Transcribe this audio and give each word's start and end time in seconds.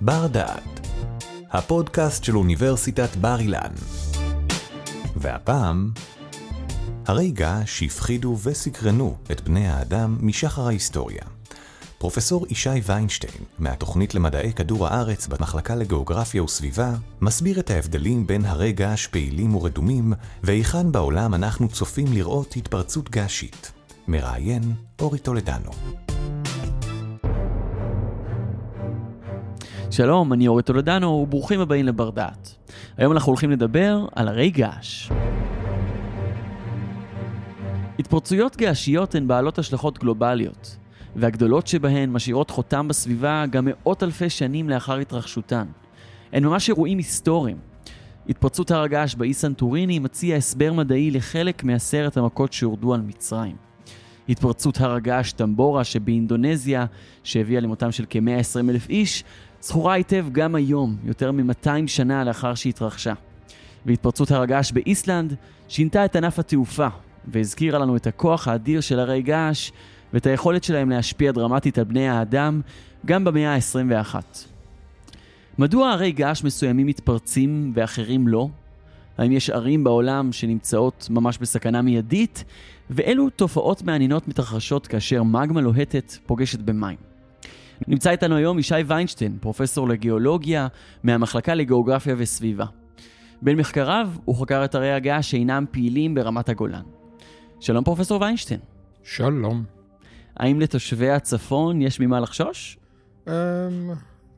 בר 0.00 0.26
דעת, 0.26 0.86
הפודקאסט 1.50 2.24
של 2.24 2.36
אוניברסיטת 2.36 3.16
בר 3.16 3.40
אילן. 3.40 3.72
והפעם, 5.16 5.90
הרגע 7.06 7.60
שהפחידו 7.66 8.36
וסקרנו 8.42 9.16
את 9.32 9.40
בני 9.40 9.68
האדם 9.68 10.18
משחר 10.20 10.66
ההיסטוריה. 10.66 11.22
פרופסור 11.98 12.46
ישי 12.50 12.70
ויינשטיין, 12.86 13.44
מהתוכנית 13.58 14.14
למדעי 14.14 14.52
כדור 14.52 14.86
הארץ 14.86 15.26
במחלקה 15.26 15.74
לגיאוגרפיה 15.74 16.42
וסביבה, 16.42 16.94
מסביר 17.20 17.60
את 17.60 17.70
ההבדלים 17.70 18.26
בין 18.26 18.44
הרי 18.44 18.72
געש 18.72 19.06
פעילים 19.06 19.54
ורדומים, 19.54 20.12
והיכן 20.42 20.92
בעולם 20.92 21.34
אנחנו 21.34 21.68
צופים 21.68 22.12
לראות 22.12 22.56
התפרצות 22.56 23.10
געשית. 23.10 23.72
מראיין 24.08 24.72
אורי 25.00 25.18
טולדנו. 25.18 25.70
שלום, 29.90 30.32
אני 30.32 30.48
אורי 30.48 30.62
טולדנו, 30.62 31.08
וברוכים 31.08 31.60
הבאים 31.60 31.86
לבר 31.86 32.10
דעת. 32.10 32.54
היום 32.96 33.12
אנחנו 33.12 33.30
הולכים 33.30 33.50
לדבר 33.50 34.06
על 34.14 34.28
הרי 34.28 34.50
געש. 34.50 35.10
התפרצויות 37.98 38.56
געשיות 38.56 39.14
הן 39.14 39.28
בעלות 39.28 39.58
השלכות 39.58 39.98
גלובליות, 39.98 40.76
והגדולות 41.16 41.66
שבהן 41.66 42.10
משאירות 42.10 42.50
חותם 42.50 42.88
בסביבה 42.88 43.44
גם 43.50 43.64
מאות 43.64 44.02
אלפי 44.02 44.30
שנים 44.30 44.70
לאחר 44.70 44.98
התרחשותן. 44.98 45.66
הן 46.32 46.44
ממש 46.44 46.68
אירועים 46.68 46.98
היסטוריים. 46.98 47.56
התפרצות 48.28 48.70
הר 48.70 48.82
הגעש 48.82 49.14
באי 49.14 49.34
סנטוריני 49.34 49.98
מציע 49.98 50.36
הסבר 50.36 50.72
מדעי 50.72 51.10
לחלק 51.10 51.64
מעשרת 51.64 52.16
המכות 52.16 52.52
שהורדו 52.52 52.94
על 52.94 53.00
מצרים. 53.00 53.56
התפרצות 54.28 54.80
הר 54.80 54.94
הגעש 54.94 55.32
טמבורה 55.32 55.84
שבאינדונזיה, 55.84 56.86
שהביאה 57.24 57.60
למותם 57.60 57.92
של 57.92 58.04
כ-120 58.10 58.70
אלף 58.70 58.88
איש, 58.88 59.24
זכורה 59.60 59.94
היטב 59.94 60.26
גם 60.32 60.54
היום, 60.54 60.96
יותר 61.04 61.32
מ-200 61.32 61.86
שנה 61.86 62.24
לאחר 62.24 62.54
שהתרחשה. 62.54 63.14
והתפרצות 63.86 64.30
הר 64.30 64.42
הגעש 64.42 64.72
באיסלנד 64.72 65.34
שינתה 65.68 66.04
את 66.04 66.16
ענף 66.16 66.38
התעופה, 66.38 66.88
והזכירה 67.28 67.78
לנו 67.78 67.96
את 67.96 68.06
הכוח 68.06 68.48
האדיר 68.48 68.80
של 68.80 68.98
הרי 68.98 69.22
געש 69.22 69.70
ואת 70.12 70.26
היכולת 70.26 70.64
שלהם 70.64 70.90
להשפיע 70.90 71.32
דרמטית 71.32 71.78
על 71.78 71.84
בני 71.84 72.08
האדם 72.08 72.60
גם 73.06 73.24
במאה 73.24 73.54
ה-21. 73.54 74.14
מדוע 75.58 75.90
הרי 75.90 76.12
געש 76.12 76.44
מסוימים 76.44 76.86
מתפרצים 76.86 77.72
ואחרים 77.74 78.28
לא? 78.28 78.48
האם 79.18 79.32
יש 79.32 79.50
ערים 79.50 79.84
בעולם 79.84 80.32
שנמצאות 80.32 81.08
ממש 81.10 81.38
בסכנה 81.38 81.82
מיידית? 81.82 82.44
ואילו 82.90 83.30
תופעות 83.30 83.82
מעניינות 83.82 84.28
מתרחשות 84.28 84.86
כאשר 84.86 85.22
מגמה 85.22 85.60
לוהטת 85.60 86.12
פוגשת 86.26 86.60
במים. 86.60 87.07
נמצא 87.86 88.10
איתנו 88.10 88.36
היום 88.36 88.58
ישי 88.58 88.74
ויינשטיין, 88.86 89.38
פרופסור 89.40 89.88
לגיאולוגיה 89.88 90.66
מהמחלקה 91.02 91.54
לגיאוגרפיה 91.54 92.14
וסביבה. 92.18 92.64
בין 93.42 93.58
מחקריו 93.58 94.10
הוא 94.24 94.36
חקר 94.36 94.64
את 94.64 94.74
הרי 94.74 94.92
הגעש 94.92 95.30
שאינם 95.30 95.64
פעילים 95.70 96.14
ברמת 96.14 96.48
הגולן. 96.48 96.82
שלום 97.60 97.84
פרופסור 97.84 98.20
ויינשטיין. 98.20 98.60
שלום. 99.02 99.64
האם 100.36 100.60
לתושבי 100.60 101.10
הצפון 101.10 101.82
יש 101.82 102.00
ממה 102.00 102.20
לחשוש? 102.20 102.78
Um, 103.26 103.30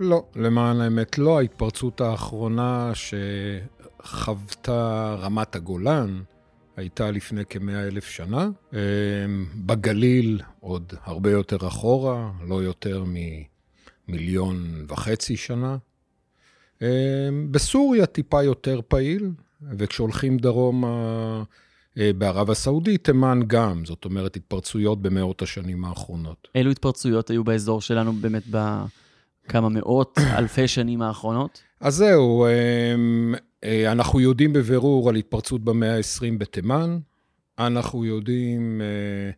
לא, 0.01 0.25
למען 0.37 0.81
האמת 0.81 1.19
לא. 1.19 1.39
ההתפרצות 1.39 2.01
האחרונה 2.01 2.93
שחוותה 4.05 5.15
רמת 5.19 5.57
הגולן 5.57 6.21
הייתה 6.77 7.11
לפני 7.11 7.45
כמאה 7.45 7.87
אלף 7.87 8.05
שנה. 8.05 8.49
Um, 8.71 8.75
בגליל 9.57 10.41
עוד 10.61 10.93
הרבה 11.05 11.31
יותר 11.31 11.69
אחורה, 11.69 12.31
לא 12.49 12.63
יותר 12.63 13.05
ממיליון 14.09 14.85
וחצי 14.89 15.37
שנה. 15.37 15.77
Um, 16.79 16.83
בסוריה 17.51 18.07
טיפה 18.07 18.43
יותר 18.43 18.81
פעיל, 18.89 19.31
וכשהולכים 19.79 20.37
דרומה... 20.37 21.43
אה, 21.99 22.13
בערב 22.19 22.51
הסעודית, 22.51 23.05
תימן 23.05 23.41
גם, 23.47 23.85
זאת 23.85 24.05
אומרת, 24.05 24.37
התפרצויות 24.37 25.03
במאות 25.03 25.43
השנים 25.43 25.85
האחרונות. 25.85 26.49
אילו 26.55 26.71
התפרצויות 26.71 27.31
היו 27.31 27.45
באזור 27.45 27.81
שלנו 27.81 28.13
באמת 28.13 28.43
בכמה 28.47 29.69
מאות, 29.69 30.19
אלפי 30.39 30.69
שנים 30.69 31.03
האחרונות? 31.03 31.63
אז 31.81 31.95
זהו, 31.95 32.47
אמ, 32.47 33.35
אה, 33.65 33.93
אנחנו 33.93 34.21
יודעים 34.21 34.53
בבירור 34.53 35.09
על 35.09 35.17
התפרצות 35.17 35.65
במאה 35.65 35.97
ה-20 35.97 36.39
בתימן, 36.39 36.99
אנחנו 37.59 38.05
יודעים 38.05 38.81
אה, 38.81 39.31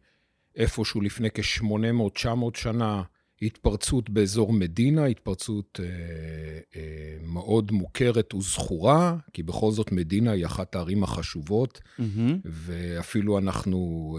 איפשהו 0.56 1.00
לפני 1.00 1.28
כ-800-900 1.34 2.26
שנה 2.54 3.02
התפרצות 3.42 4.10
באזור 4.10 4.52
מדינה, 4.52 5.04
התפרצות 5.04 5.80
אה, 5.82 6.80
מאוד 7.22 7.72
מוכרת 7.72 8.34
וזכורה, 8.34 9.16
כי 9.32 9.42
בכל 9.42 9.70
זאת 9.70 9.92
מדינה 9.92 10.30
היא 10.30 10.46
אחת 10.46 10.74
הערים 10.74 11.02
החשובות, 11.02 11.80
mm-hmm. 11.98 12.02
ואפילו 12.44 13.38
אנחנו, 13.38 14.18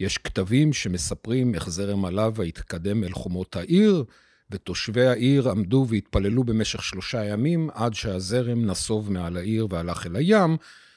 יש 0.00 0.18
כתבים 0.18 0.72
שמספרים 0.72 1.54
איך 1.54 1.70
זרם 1.70 2.04
הלבה 2.04 2.44
התקדם 2.44 3.04
אל 3.04 3.12
חומות 3.12 3.56
העיר, 3.56 4.04
ותושבי 4.50 5.06
העיר 5.06 5.50
עמדו 5.50 5.86
והתפללו 5.88 6.44
במשך 6.44 6.82
שלושה 6.82 7.24
ימים, 7.24 7.70
עד 7.74 7.94
שהזרם 7.94 8.64
נסוב 8.64 9.12
מעל 9.12 9.36
העיר 9.36 9.66
והלך 9.70 10.06
אל 10.06 10.16
הים. 10.16 10.56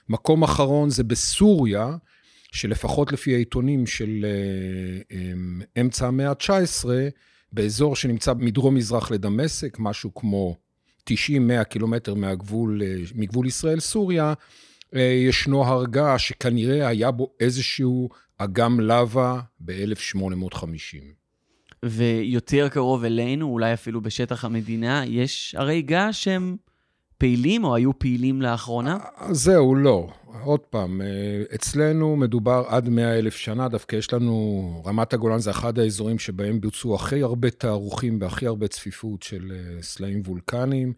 מקום 0.10 0.44
אחרון 0.44 0.90
זה 0.90 1.04
בסוריה, 1.04 1.96
שלפחות 2.52 3.12
לפי 3.12 3.36
העיתונים 3.36 3.88
של 3.88 4.26
אה, 4.26 5.18
אה, 5.18 5.82
אמצע 5.82 6.08
המאה 6.08 6.30
ה-19, 6.30 6.86
באזור 7.52 7.96
שנמצא 7.96 8.34
מדרום-מזרח 8.34 9.12
לדמשק, 9.12 9.78
משהו 9.80 10.14
כמו 10.14 10.58
90-100 11.10 11.64
קילומטר 11.64 12.14
מהגבול, 12.14 12.82
אה, 12.84 12.96
מגבול 13.16 13.48
ישראל-סוריה, 13.48 14.34
אה, 14.96 15.02
ישנו 15.02 15.66
הר 15.66 15.86
געש 15.86 16.28
שכנראה 16.28 16.88
היה 16.88 17.12
בו 17.12 17.34
איזשהו 17.40 18.10
אגם 18.38 18.80
לבה 18.80 19.40
ב-1850. 19.60 21.21
ויותר 21.86 22.69
קרוב 22.69 23.03
אלינו, 23.03 23.47
אולי 23.47 23.74
אפילו 23.74 24.02
בשטח 24.02 24.46
המדינה, 24.46 25.03
יש 25.06 25.56
הרי 25.58 25.81
געש 25.81 26.24
שהם 26.24 26.58
פעילים 27.18 27.64
או 27.64 27.75
היו 27.75 28.00
פעילים 28.00 28.42
לאחרונה? 28.42 28.97
זהו, 29.31 29.75
לא. 29.75 30.09
עוד 30.44 30.59
פעם, 30.59 31.02
אה, 31.02 31.08
אצלנו 31.56 32.16
מדובר 32.16 32.64
עד 32.68 32.90
100 32.90 33.20
אלף 33.20 33.36
שנה, 33.36 33.68
דווקא 33.68 33.96
יש 33.96 34.14
לנו, 34.14 34.84
רמת 34.86 35.14
הגולן 35.14 35.40
זה 35.40 35.52
אחד 35.52 35.80
האזורים 35.80 36.20
שבהם 36.20 36.62
בוצעו 36.62 36.96
הכי 36.96 37.22
הרבה 37.22 37.50
תארוכים 37.50 38.18
והכי 38.22 38.47
הרבה 38.47 38.68
צפיפות 38.68 39.24
של 39.24 39.52
אה, 39.52 39.81
סלעים 39.84 40.22
וולקניים. 40.25 40.94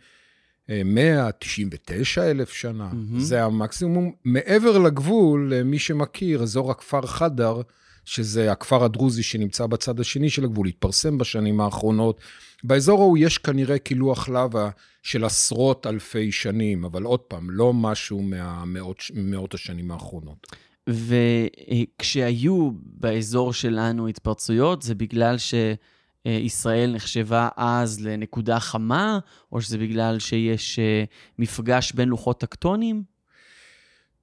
199 0.85 2.21
אה, 2.21 2.31
אלף 2.31 2.53
שנה, 2.53 2.89
mm-hmm. 2.91 3.19
זה 3.19 3.43
המקסימום. 3.43 4.11
מעבר 4.25 4.77
לגבול, 4.77 5.61
מי 5.65 5.79
שמכיר, 5.79 6.43
אזור 6.43 6.71
הכפר 6.71 7.01
חדר, 7.01 7.61
שזה 8.05 8.51
הכפר 8.51 8.83
הדרוזי 8.83 9.23
שנמצא 9.23 9.65
בצד 9.65 9.99
השני 9.99 10.29
של 10.29 10.43
הגבול, 10.43 10.67
התפרסם 10.67 11.17
בשנים 11.17 11.61
האחרונות. 11.61 12.21
באזור 12.63 13.01
ההוא 13.01 13.17
יש 13.17 13.37
כנראה 13.37 13.79
קילוח 13.79 14.29
לבה 14.29 14.69
של 15.03 15.25
עשרות 15.25 15.87
אלפי 15.87 16.31
שנים, 16.31 16.85
אבל 16.85 17.03
עוד 17.03 17.19
פעם, 17.19 17.49
לא 17.49 17.73
משהו 17.73 18.21
מהמאות 18.21 19.53
השנים 19.53 19.91
האחרונות. 19.91 20.47
וכשהיו 20.87 22.71
באזור 22.83 23.53
שלנו 23.53 24.07
התפרצויות, 24.07 24.81
זה 24.81 24.95
בגלל 24.95 25.35
שישראל 25.37 26.91
נחשבה 26.95 27.49
אז 27.55 28.01
לנקודה 28.01 28.59
חמה, 28.59 29.19
או 29.51 29.61
שזה 29.61 29.77
בגלל 29.77 30.19
שיש 30.19 30.79
אה, 30.79 31.03
מפגש 31.39 31.91
בין 31.91 32.09
לוחות 32.09 32.39
טקטונים? 32.39 33.03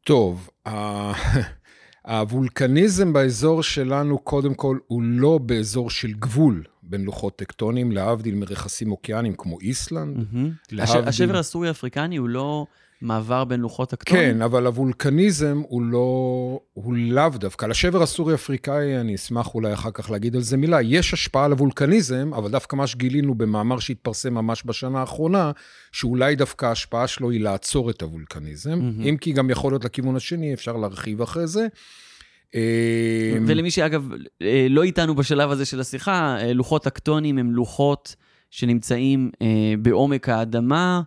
טוב, 0.05 0.51
הוולקניזם 2.11 3.13
באזור 3.13 3.63
שלנו, 3.63 4.19
קודם 4.19 4.55
כל, 4.55 4.79
הוא 4.87 5.03
לא 5.03 5.39
באזור 5.39 5.91
של 5.91 6.13
גבול 6.13 6.65
בין 6.83 7.05
לוחות 7.05 7.37
טקטונים, 7.37 7.93
להבדיל 7.93 8.35
מרכסים 8.35 8.93
אוקיאניים 8.93 9.35
כמו 9.39 9.61
איסלנד. 9.61 10.17
Mm-hmm. 10.17 10.73
להבדיל... 10.73 11.09
השבר 11.09 11.39
הסורי-אפריקני 11.39 12.17
הוא 12.17 12.29
לא 12.29 12.67
מעבר 13.03 13.45
בין 13.45 13.61
לוחות 13.61 13.91
טקטונים? 13.91 14.35
כן, 14.35 14.43
אבל 14.43 14.67
הוולקניזם 14.67 15.63
הוא 15.69 15.83
לא, 15.83 16.61
הוא 16.73 16.95
לאו 16.95 17.29
דווקא. 17.35 17.67
לשבר 17.67 18.03
הסורי-אפריקאי, 18.03 19.01
אני 19.01 19.15
אשמח 19.15 19.55
אולי 19.55 19.73
אחר 19.73 19.91
כך 19.91 20.11
להגיד 20.11 20.37
על 20.37 20.43
זה 20.43 20.57
מילה, 20.57 20.83
יש 20.83 21.15
השפעה 21.15 21.45
על 21.45 21.53
הוולקניזם, 21.53 22.31
אבל 22.35 22.51
דווקא 22.51 22.77
מה 22.77 22.87
שגילינו 22.87 23.35
במאמר 23.35 23.79
שהתפרסם 23.79 24.35
ממש 24.35 24.63
בשנה 24.67 25.01
האחרונה, 25.01 25.51
שאולי 25.93 26.37
דווקא 26.37 26.67
ההשפעה 26.67 27.07
שלו 27.07 27.31
היא 27.31 27.41
לעצור 27.41 27.91
את 27.91 28.03
הוולקניזם, 28.03 28.81
mm-hmm. 28.81 29.09
אם 29.09 29.17
כי 29.21 29.33
גם 29.33 29.51
יכול 29.51 29.73
להיות 29.73 29.85
לכיוון 29.85 30.17
השני, 30.17 30.55
אפשר 30.55 30.77
להרחיב 30.77 31.23
אחרי 31.23 31.47
זה. 31.47 31.67
אה, 32.55 33.39
ולמי 33.47 33.71
שאגב 33.71 34.09
אה, 34.43 34.67
לא 34.71 34.83
איתנו 34.83 35.15
בשלב 35.15 35.51
הזה 35.51 35.65
של 35.65 35.81
השיחה, 35.81 36.37
אה, 36.41 36.53
לוחות 36.53 36.85
טקטונים 36.85 37.39
הם 37.39 37.53
לוחות 37.53 38.17
שנמצאים 38.51 39.31
בעומק 39.79 40.29
האדמה. 40.29 41.03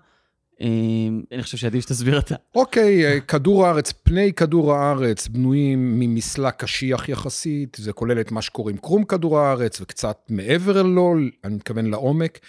אני 0.61 1.41
חושב 1.43 1.57
שעדיף 1.57 1.83
שתסביר 1.83 2.19
אתה. 2.19 2.35
אוקיי, 2.55 3.21
כדור 3.27 3.65
הארץ, 3.65 3.91
פני 3.91 4.33
כדור 4.33 4.73
הארץ 4.73 5.27
בנויים 5.27 5.99
ממסלע 5.99 6.51
קשיח 6.51 7.09
יחסית, 7.09 7.77
זה 7.79 7.93
כולל 7.93 8.21
את 8.21 8.31
מה 8.31 8.41
שקוראים 8.41 8.77
קרום 8.77 9.03
כדור 9.03 9.39
הארץ 9.39 9.81
וקצת 9.81 10.17
מעבר 10.29 10.81
לו, 10.81 11.15
אני 11.43 11.55
מתכוון 11.55 11.85
לעומק. 11.85 12.39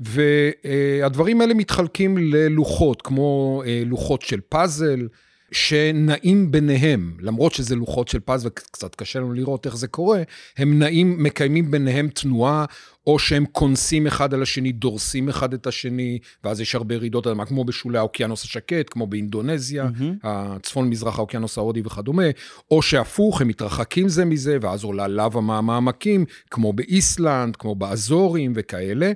והדברים 0.00 1.40
האלה 1.40 1.54
מתחלקים 1.54 2.18
ללוחות, 2.18 3.02
כמו 3.02 3.62
אה, 3.66 3.82
לוחות 3.86 4.22
של 4.22 4.40
פאזל, 4.48 5.08
שנעים 5.52 6.50
ביניהם, 6.50 7.16
למרות 7.20 7.52
שזה 7.52 7.76
לוחות 7.76 8.08
של 8.08 8.20
פאזל 8.20 8.48
וקצת 8.48 8.94
קשה 8.94 9.18
לנו 9.18 9.32
לראות 9.32 9.66
איך 9.66 9.76
זה 9.76 9.88
קורה, 9.88 10.22
הם 10.58 10.78
נעים, 10.78 11.22
מקיימים 11.22 11.70
ביניהם 11.70 12.08
תנועה, 12.08 12.64
או 13.06 13.18
שהם 13.18 13.44
כונסים 13.52 14.06
אחד 14.06 14.34
על 14.34 14.42
השני, 14.42 14.72
דורסים 14.72 15.28
אחד 15.28 15.54
את 15.54 15.66
השני, 15.66 16.18
ואז 16.44 16.60
יש 16.60 16.74
הרבה 16.74 16.96
רעידות 16.96 17.26
אדמה, 17.26 17.46
כמו 17.46 17.64
בשולי 17.64 17.98
האוקיינוס 17.98 18.44
השקט, 18.44 18.86
כמו 18.90 19.06
באינדונזיה, 19.06 19.84
mm-hmm. 19.86 20.04
הצפון-מזרח 20.22 21.18
האוקיינוס 21.18 21.58
ההודי 21.58 21.82
וכדומה, 21.84 22.22
או 22.70 22.82
שהפוך, 22.82 23.40
הם 23.40 23.48
מתרחקים 23.48 24.08
זה 24.08 24.24
מזה, 24.24 24.58
ואז 24.60 24.84
עולה 24.84 25.08
לאווה 25.08 25.40
מהמעמקים, 25.40 26.24
כמו 26.50 26.72
באיסלנד, 26.72 27.56
כמו 27.56 27.74
באזורים 27.74 28.52
וכאלה. 28.56 29.12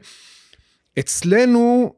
אצלנו, 0.98 1.94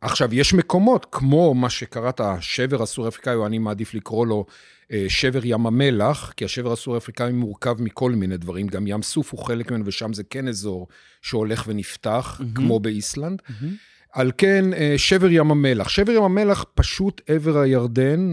עכשיו, 0.00 0.34
יש 0.34 0.54
מקומות, 0.54 1.06
כמו 1.12 1.54
מה 1.54 1.70
שקראת, 1.70 2.20
השבר 2.20 2.82
הסורי-אפריקאי, 2.82 3.34
או 3.34 3.46
אני 3.46 3.58
מעדיף 3.58 3.94
לקרוא 3.94 4.26
לו 4.26 4.46
אה, 4.92 5.06
שבר 5.08 5.40
ים 5.44 5.66
המלח, 5.66 6.32
כי 6.36 6.44
השבר 6.44 6.72
הסורי-אפריקאי 6.72 7.32
מורכב 7.32 7.82
מכל 7.82 8.12
מיני 8.12 8.36
דברים, 8.36 8.66
גם 8.66 8.86
ים 8.86 9.02
סוף 9.02 9.32
הוא 9.32 9.44
חלק 9.44 9.70
ממנו, 9.70 9.86
ושם 9.86 10.12
זה 10.12 10.22
כן 10.30 10.48
אזור 10.48 10.88
שהולך 11.22 11.64
ונפתח, 11.68 12.40
mm-hmm. 12.40 12.44
כמו 12.54 12.80
באיסלנד. 12.80 13.42
Mm-hmm. 13.48 13.64
על 14.12 14.32
כן, 14.38 14.72
אה, 14.72 14.94
שבר 14.96 15.28
ים 15.30 15.50
המלח. 15.50 15.88
שבר 15.88 16.12
ים 16.12 16.22
המלח, 16.22 16.64
פשוט 16.74 17.20
עבר 17.26 17.58
הירדן, 17.58 18.32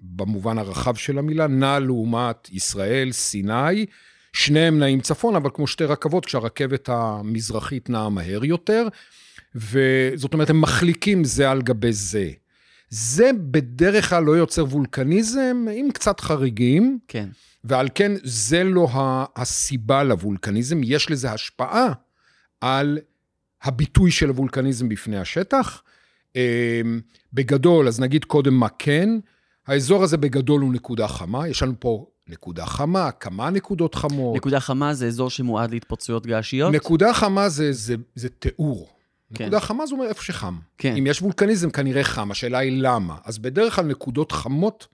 במובן 0.00 0.58
הרחב 0.58 0.94
של 0.94 1.18
המילה, 1.18 1.46
נע 1.46 1.78
לעומת 1.78 2.48
ישראל, 2.50 3.12
סיני. 3.12 3.86
שניהם 4.38 4.78
נעים 4.78 5.00
צפון, 5.00 5.36
אבל 5.36 5.50
כמו 5.54 5.66
שתי 5.66 5.84
רכבות, 5.84 6.26
כשהרכבת 6.26 6.88
המזרחית 6.88 7.90
נעה 7.90 8.08
מהר 8.08 8.44
יותר, 8.44 8.88
וזאת 9.54 10.32
אומרת, 10.32 10.50
הם 10.50 10.60
מחליקים 10.60 11.24
זה 11.24 11.50
על 11.50 11.62
גבי 11.62 11.92
זה. 11.92 12.30
זה 12.90 13.30
בדרך 13.50 14.08
כלל 14.08 14.24
לא 14.24 14.32
יוצר 14.32 14.64
וולקניזם, 14.64 15.66
עם 15.74 15.90
קצת 15.90 16.20
חריגים. 16.20 16.98
כן. 17.08 17.28
ועל 17.64 17.88
כן, 17.94 18.12
זה 18.22 18.64
לא 18.64 18.88
הסיבה 19.36 20.02
לוולקניזם, 20.02 20.80
יש 20.84 21.10
לזה 21.10 21.32
השפעה 21.32 21.92
על 22.60 22.98
הביטוי 23.62 24.10
של 24.10 24.28
הוולקניזם 24.28 24.88
בפני 24.88 25.18
השטח. 25.18 25.82
אמ, 26.36 27.00
בגדול, 27.32 27.88
אז 27.88 28.00
נגיד 28.00 28.24
קודם 28.24 28.54
מה 28.54 28.68
כן, 28.78 29.10
האזור 29.66 30.02
הזה 30.02 30.16
בגדול 30.16 30.60
הוא 30.60 30.72
נקודה 30.72 31.08
חמה, 31.08 31.48
יש 31.48 31.62
לנו 31.62 31.74
פה 31.78 32.06
נקודה 32.28 32.66
חמה, 32.66 33.10
כמה 33.10 33.50
נקודות 33.50 33.94
חמות. 33.94 34.36
נקודה 34.36 34.60
חמה 34.60 34.94
זה 34.94 35.06
אזור 35.06 35.30
שמועד 35.30 35.70
להתפרצויות 35.70 36.26
געשיות? 36.26 36.74
נקודה 36.74 37.12
חמה 37.12 37.48
זה, 37.48 37.72
זה, 37.72 37.94
זה 38.14 38.28
תיאור. 38.28 38.88
כן. 39.34 39.44
נקודה 39.44 39.60
חמה 39.60 39.86
זה 39.86 39.94
אומר 39.94 40.06
איפה 40.06 40.22
שחם. 40.22 40.58
כן. 40.78 40.96
אם 40.96 41.06
יש 41.06 41.22
וולקניזם, 41.22 41.70
כנראה 41.70 42.04
חם, 42.04 42.30
השאלה 42.30 42.58
היא 42.58 42.82
למה. 42.82 43.16
אז 43.24 43.38
בדרך 43.38 43.76
כלל 43.76 43.84
נקודות 43.84 44.32
חמות 44.32 44.86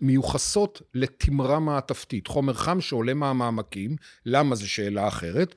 מיוחסות 0.00 0.82
לתמרה 0.94 1.58
מעטפתית, 1.58 2.26
חומר 2.26 2.54
חם 2.54 2.80
שעולה 2.80 3.14
מהמעמקים, 3.14 3.96
למה 4.26 4.56
זו 4.56 4.70
שאלה 4.70 5.08
אחרת. 5.08 5.54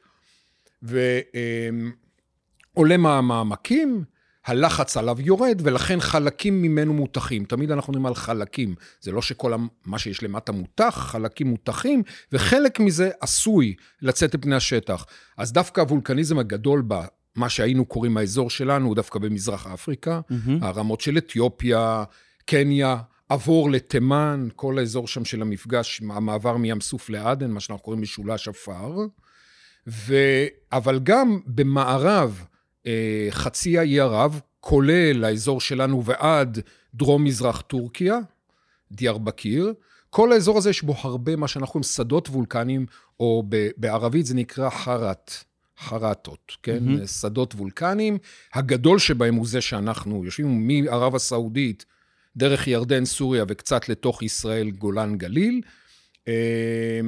ועולה 0.81 2.97
מהמעמקים, 2.97 4.03
הלחץ 4.45 4.97
עליו 4.97 5.21
יורד, 5.21 5.61
ולכן 5.63 5.99
חלקים 5.99 6.61
ממנו 6.61 6.93
מותחים. 6.93 7.45
תמיד 7.45 7.71
אנחנו 7.71 7.93
מדברים 7.93 8.05
על 8.05 8.15
חלקים. 8.15 8.75
זה 9.01 9.11
לא 9.11 9.21
שכל 9.21 9.53
מה 9.85 9.99
שיש 9.99 10.23
למטה 10.23 10.51
מותח, 10.51 11.07
חלקים 11.11 11.47
מותחים, 11.47 12.03
וחלק 12.31 12.79
מזה 12.79 13.09
עשוי 13.21 13.75
לצאת 14.01 14.35
לפני 14.35 14.55
השטח. 14.55 15.05
אז 15.37 15.53
דווקא 15.53 15.81
הוולקניזם 15.81 16.39
הגדול 16.39 16.83
במה 16.87 17.49
שהיינו 17.49 17.85
קוראים 17.85 18.17
האזור 18.17 18.49
שלנו, 18.49 18.87
הוא 18.87 18.95
דווקא 18.95 19.19
במזרח 19.19 19.67
אפריקה, 19.67 20.21
mm-hmm. 20.31 20.51
הרמות 20.61 21.01
של 21.01 21.17
אתיופיה, 21.17 22.03
קניה, 22.45 22.97
עבור 23.29 23.71
לתימן, 23.71 24.47
כל 24.55 24.79
האזור 24.79 25.07
שם 25.07 25.25
של 25.25 25.41
המפגש, 25.41 26.01
המעבר 26.09 26.57
מים 26.57 26.81
סוף 26.81 27.09
לעדן, 27.09 27.51
מה 27.51 27.59
שאנחנו 27.59 27.83
קוראים 27.83 28.01
משולש 28.01 28.47
עפר. 28.47 28.97
ו... 29.87 30.15
אבל 30.71 30.99
גם 31.03 31.39
במערב, 31.45 32.45
חצי 33.29 33.77
האי 33.77 33.99
ערב, 33.99 34.41
כולל 34.59 35.23
האזור 35.23 35.61
שלנו 35.61 36.05
ועד 36.05 36.59
דרום-מזרח 36.93 37.61
טורקיה, 37.61 38.19
דיארבקיר. 38.91 39.73
כל 40.09 40.31
האזור 40.31 40.57
הזה 40.57 40.69
יש 40.69 40.83
בו 40.83 40.95
הרבה 41.01 41.35
מה 41.35 41.47
שאנחנו 41.47 41.71
קוראים 41.71 41.83
שדות 41.83 42.29
וולקניים, 42.29 42.85
או 43.19 43.43
בערבית 43.77 44.25
זה 44.25 44.35
נקרא 44.35 44.69
חרת, 44.69 45.31
חרטות, 45.79 46.57
כן? 46.63 46.83
Mm-hmm. 46.87 47.07
שדות 47.07 47.53
וולקניים. 47.55 48.17
הגדול 48.53 48.99
שבהם 48.99 49.35
הוא 49.35 49.47
זה 49.47 49.61
שאנחנו 49.61 50.25
יושבים 50.25 50.67
מערב 50.67 51.15
הסעודית, 51.15 51.85
דרך 52.37 52.67
ירדן, 52.67 53.05
סוריה 53.05 53.45
וקצת 53.47 53.89
לתוך 53.89 54.23
ישראל, 54.23 54.71
גולן, 54.71 55.17
גליל. 55.17 55.61
אה, 56.27 57.01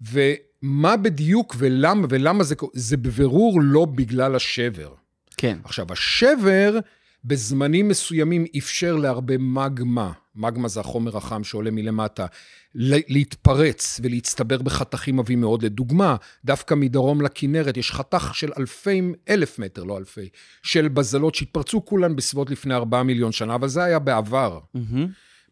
ומה 0.00 0.96
בדיוק 0.96 1.54
ולמה, 1.58 2.06
ולמה 2.10 2.44
זה, 2.44 2.54
זה 2.72 2.96
בבירור 2.96 3.60
לא 3.62 3.84
בגלל 3.84 4.34
השבר. 4.34 4.94
כן. 5.38 5.58
עכשיו, 5.64 5.86
השבר 5.92 6.78
בזמנים 7.24 7.88
מסוימים 7.88 8.44
אפשר 8.58 8.96
להרבה 8.96 9.38
מגמה, 9.38 10.12
מגמה 10.34 10.68
זה 10.68 10.80
החומר 10.80 11.16
החם 11.16 11.44
שעולה 11.44 11.70
מלמטה, 11.70 12.26
להתפרץ 12.74 14.00
ולהצטבר 14.02 14.62
בחתכים 14.62 15.20
עבים 15.20 15.40
מאוד. 15.40 15.62
לדוגמה, 15.62 16.16
דווקא 16.44 16.74
מדרום 16.74 17.22
לכנרת 17.22 17.76
יש 17.76 17.92
חתך 17.92 18.30
של 18.34 18.52
אלפי, 18.58 19.02
אלף 19.28 19.58
מטר, 19.58 19.84
לא 19.84 19.98
אלפי, 19.98 20.28
של 20.62 20.88
בזלות 20.88 21.34
שהתפרצו 21.34 21.84
כולן 21.84 22.16
בסביבות 22.16 22.50
לפני 22.50 22.74
ארבעה 22.74 23.02
מיליון 23.02 23.32
שנה, 23.32 23.54
אבל 23.54 23.68
זה 23.68 23.84
היה 23.84 23.98
בעבר. 23.98 24.58
Mm-hmm. 24.76 24.98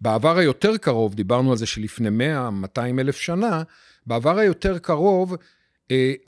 בעבר 0.00 0.38
היותר 0.38 0.76
קרוב, 0.76 1.14
דיברנו 1.14 1.50
על 1.50 1.56
זה 1.56 1.66
שלפני 1.66 2.10
100, 2.10 2.50
200 2.50 2.98
אלף 2.98 3.16
שנה, 3.16 3.62
בעבר 4.06 4.38
היותר 4.38 4.78
קרוב, 4.78 5.36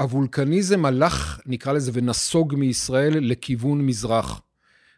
הוולקניזם 0.00 0.84
הלך, 0.84 1.40
נקרא 1.46 1.72
לזה, 1.72 1.90
ונסוג 1.94 2.54
מישראל 2.54 3.18
לכיוון 3.18 3.86
מזרח. 3.86 4.40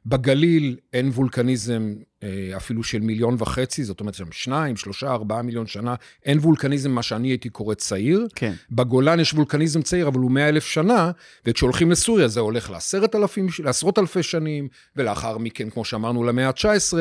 בגליל 0.07 0.77
אין 0.93 1.09
וולקניזם 1.09 1.95
אה, 1.99 2.03
אפילו 2.57 2.83
של 2.83 2.99
מיליון 2.99 3.37
וחצי, 3.39 3.85
זאת 3.85 4.01
אומרת, 4.01 4.15
שם 4.15 4.33
שניים, 4.33 4.77
שלושה, 4.77 5.11
ארבעה 5.11 5.43
מיליון 5.43 5.67
שנה, 5.67 5.95
אין 6.25 6.39
וולקניזם, 6.39 6.91
מה 6.91 7.03
שאני 7.03 7.29
הייתי 7.29 7.49
קורא 7.49 7.75
צעיר. 7.75 8.27
כן. 8.35 8.53
בגולן 8.71 9.21
יש 9.21 9.35
וולקניזם 9.35 9.83
צעיר, 9.83 10.09
אבל 10.09 10.19
הוא 10.19 10.31
מאה 10.31 10.49
אלף 10.49 10.65
שנה, 10.65 11.11
וכשהולכים 11.47 11.91
לסוריה 11.91 12.29
זה 12.29 12.41
הולך 12.41 12.71
לעשרת 12.71 13.15
אלפים, 13.15 13.47
לעשרות 13.65 13.99
אלפי 13.99 14.23
שנים, 14.23 14.69
ולאחר 14.97 15.39
מכן, 15.39 15.71
כמו 15.71 15.85
שאמרנו, 15.85 16.25
למאה 16.25 16.49
ה-19, 16.49 16.93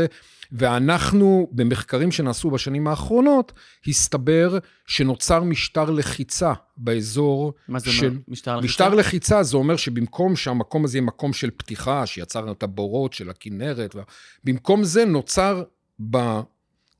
ואנחנו, 0.52 1.50
במחקרים 1.52 2.12
שנעשו 2.12 2.52
בשנים 2.52 2.88
האחרונות, 2.88 3.52
הסתבר 3.88 4.58
שנוצר 4.88 5.44
משטר 5.44 5.90
לחיצה 5.90 6.54
באזור 6.78 7.54
מה 7.68 7.80
זה 7.80 7.92
של... 7.92 8.08
אומר? 8.08 8.20
משטר 8.28 8.56
לחיצה? 8.56 8.66
משטר 8.66 8.96
לחיצה 8.96 9.44
זה 9.44 9.58
אומר 9.58 9.76
שבמקום 9.76 10.36
שהמקום 10.36 10.86
הזה 10.86 10.98
יהיה 10.98 11.06
מקום 11.06 11.34
של 11.34 11.50
פתיחה, 11.58 12.06
שיצרנו 12.06 12.52
את 12.52 12.64
הבורות 12.64 13.14
של 13.14 13.30
הכנרת, 13.30 13.96
במקום 14.44 14.84
זה 14.84 15.06
נוצר 15.10 15.64
ב... 16.12 16.18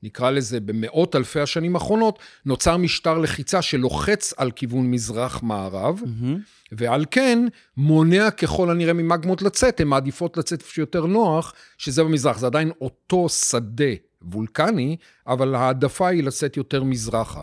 נקרא 0.02 0.30
לזה, 0.30 0.60
במאות 0.60 1.16
אלפי 1.16 1.40
השנים 1.40 1.74
האחרונות, 1.74 2.18
נוצר 2.46 2.76
משטר 2.76 3.18
לחיצה 3.18 3.62
שלוחץ 3.62 4.34
על 4.36 4.50
כיוון 4.50 4.90
מזרח-מערב, 4.90 6.00
mm-hmm. 6.00 6.38
ועל 6.72 7.04
כן 7.10 7.38
מונע 7.76 8.30
ככל 8.30 8.70
הנראה 8.70 8.92
ממגמות 8.92 9.42
לצאת, 9.42 9.80
הן 9.80 9.88
מעדיפות 9.88 10.36
לצאת 10.36 10.60
איפה 10.60 10.72
שיותר 10.72 11.06
נוח, 11.06 11.54
שזה 11.78 12.04
במזרח. 12.04 12.38
זה 12.38 12.46
עדיין 12.46 12.70
אותו 12.80 13.28
שדה 13.28 13.94
וולקני, 14.22 14.96
אבל 15.26 15.54
העדפה 15.54 16.08
היא 16.08 16.22
לצאת 16.22 16.56
יותר 16.56 16.84
מזרחה. 16.84 17.40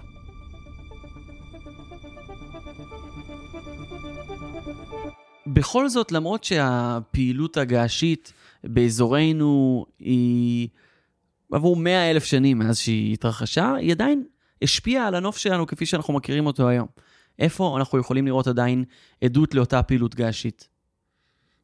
בכל 5.48 5.90
זאת, 5.90 6.12
למרות 6.12 6.44
שהפעילות 6.44 7.58
הגעשית 7.58 8.34
באזורנו 8.70 9.86
היא... 10.00 10.68
עבור 11.52 11.76
מאה 11.76 12.12
אלף 12.12 12.24
שנים 12.24 12.60
מאז 12.60 12.78
שהיא 12.78 13.14
התרחשה, 13.14 13.76
היא 13.76 13.92
עדיין 13.92 14.24
השפיעה 14.62 15.08
על 15.08 15.16
הנוף 15.16 15.38
שלנו 15.38 15.68
כפי 15.68 15.86
שאנחנו 15.86 16.14
מכירים 16.14 16.46
אותו 16.46 16.70
היום. 16.70 16.88
איפה 17.40 17.78
אנחנו 17.78 18.00
יכולים 18.00 18.26
לראות 18.26 18.48
עדיין 18.48 18.84
עדות 19.24 19.56
לאותה 19.56 19.84
פעילות 19.84 20.16
געשית? 20.16 20.68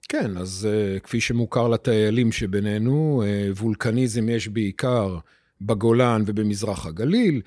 כן, 0.10 0.38
אז 0.38 0.68
uh, 0.70 1.00
כפי 1.00 1.22
שמוכר 1.22 1.68
לטיילים 1.68 2.32
שבינינו, 2.32 3.24
uh, 3.24 3.60
וולקניזם 3.62 4.30
יש 4.30 4.48
בעיקר 4.48 5.18
בגולן 5.62 6.24
ובמזרח 6.26 6.86
הגליל. 6.86 7.42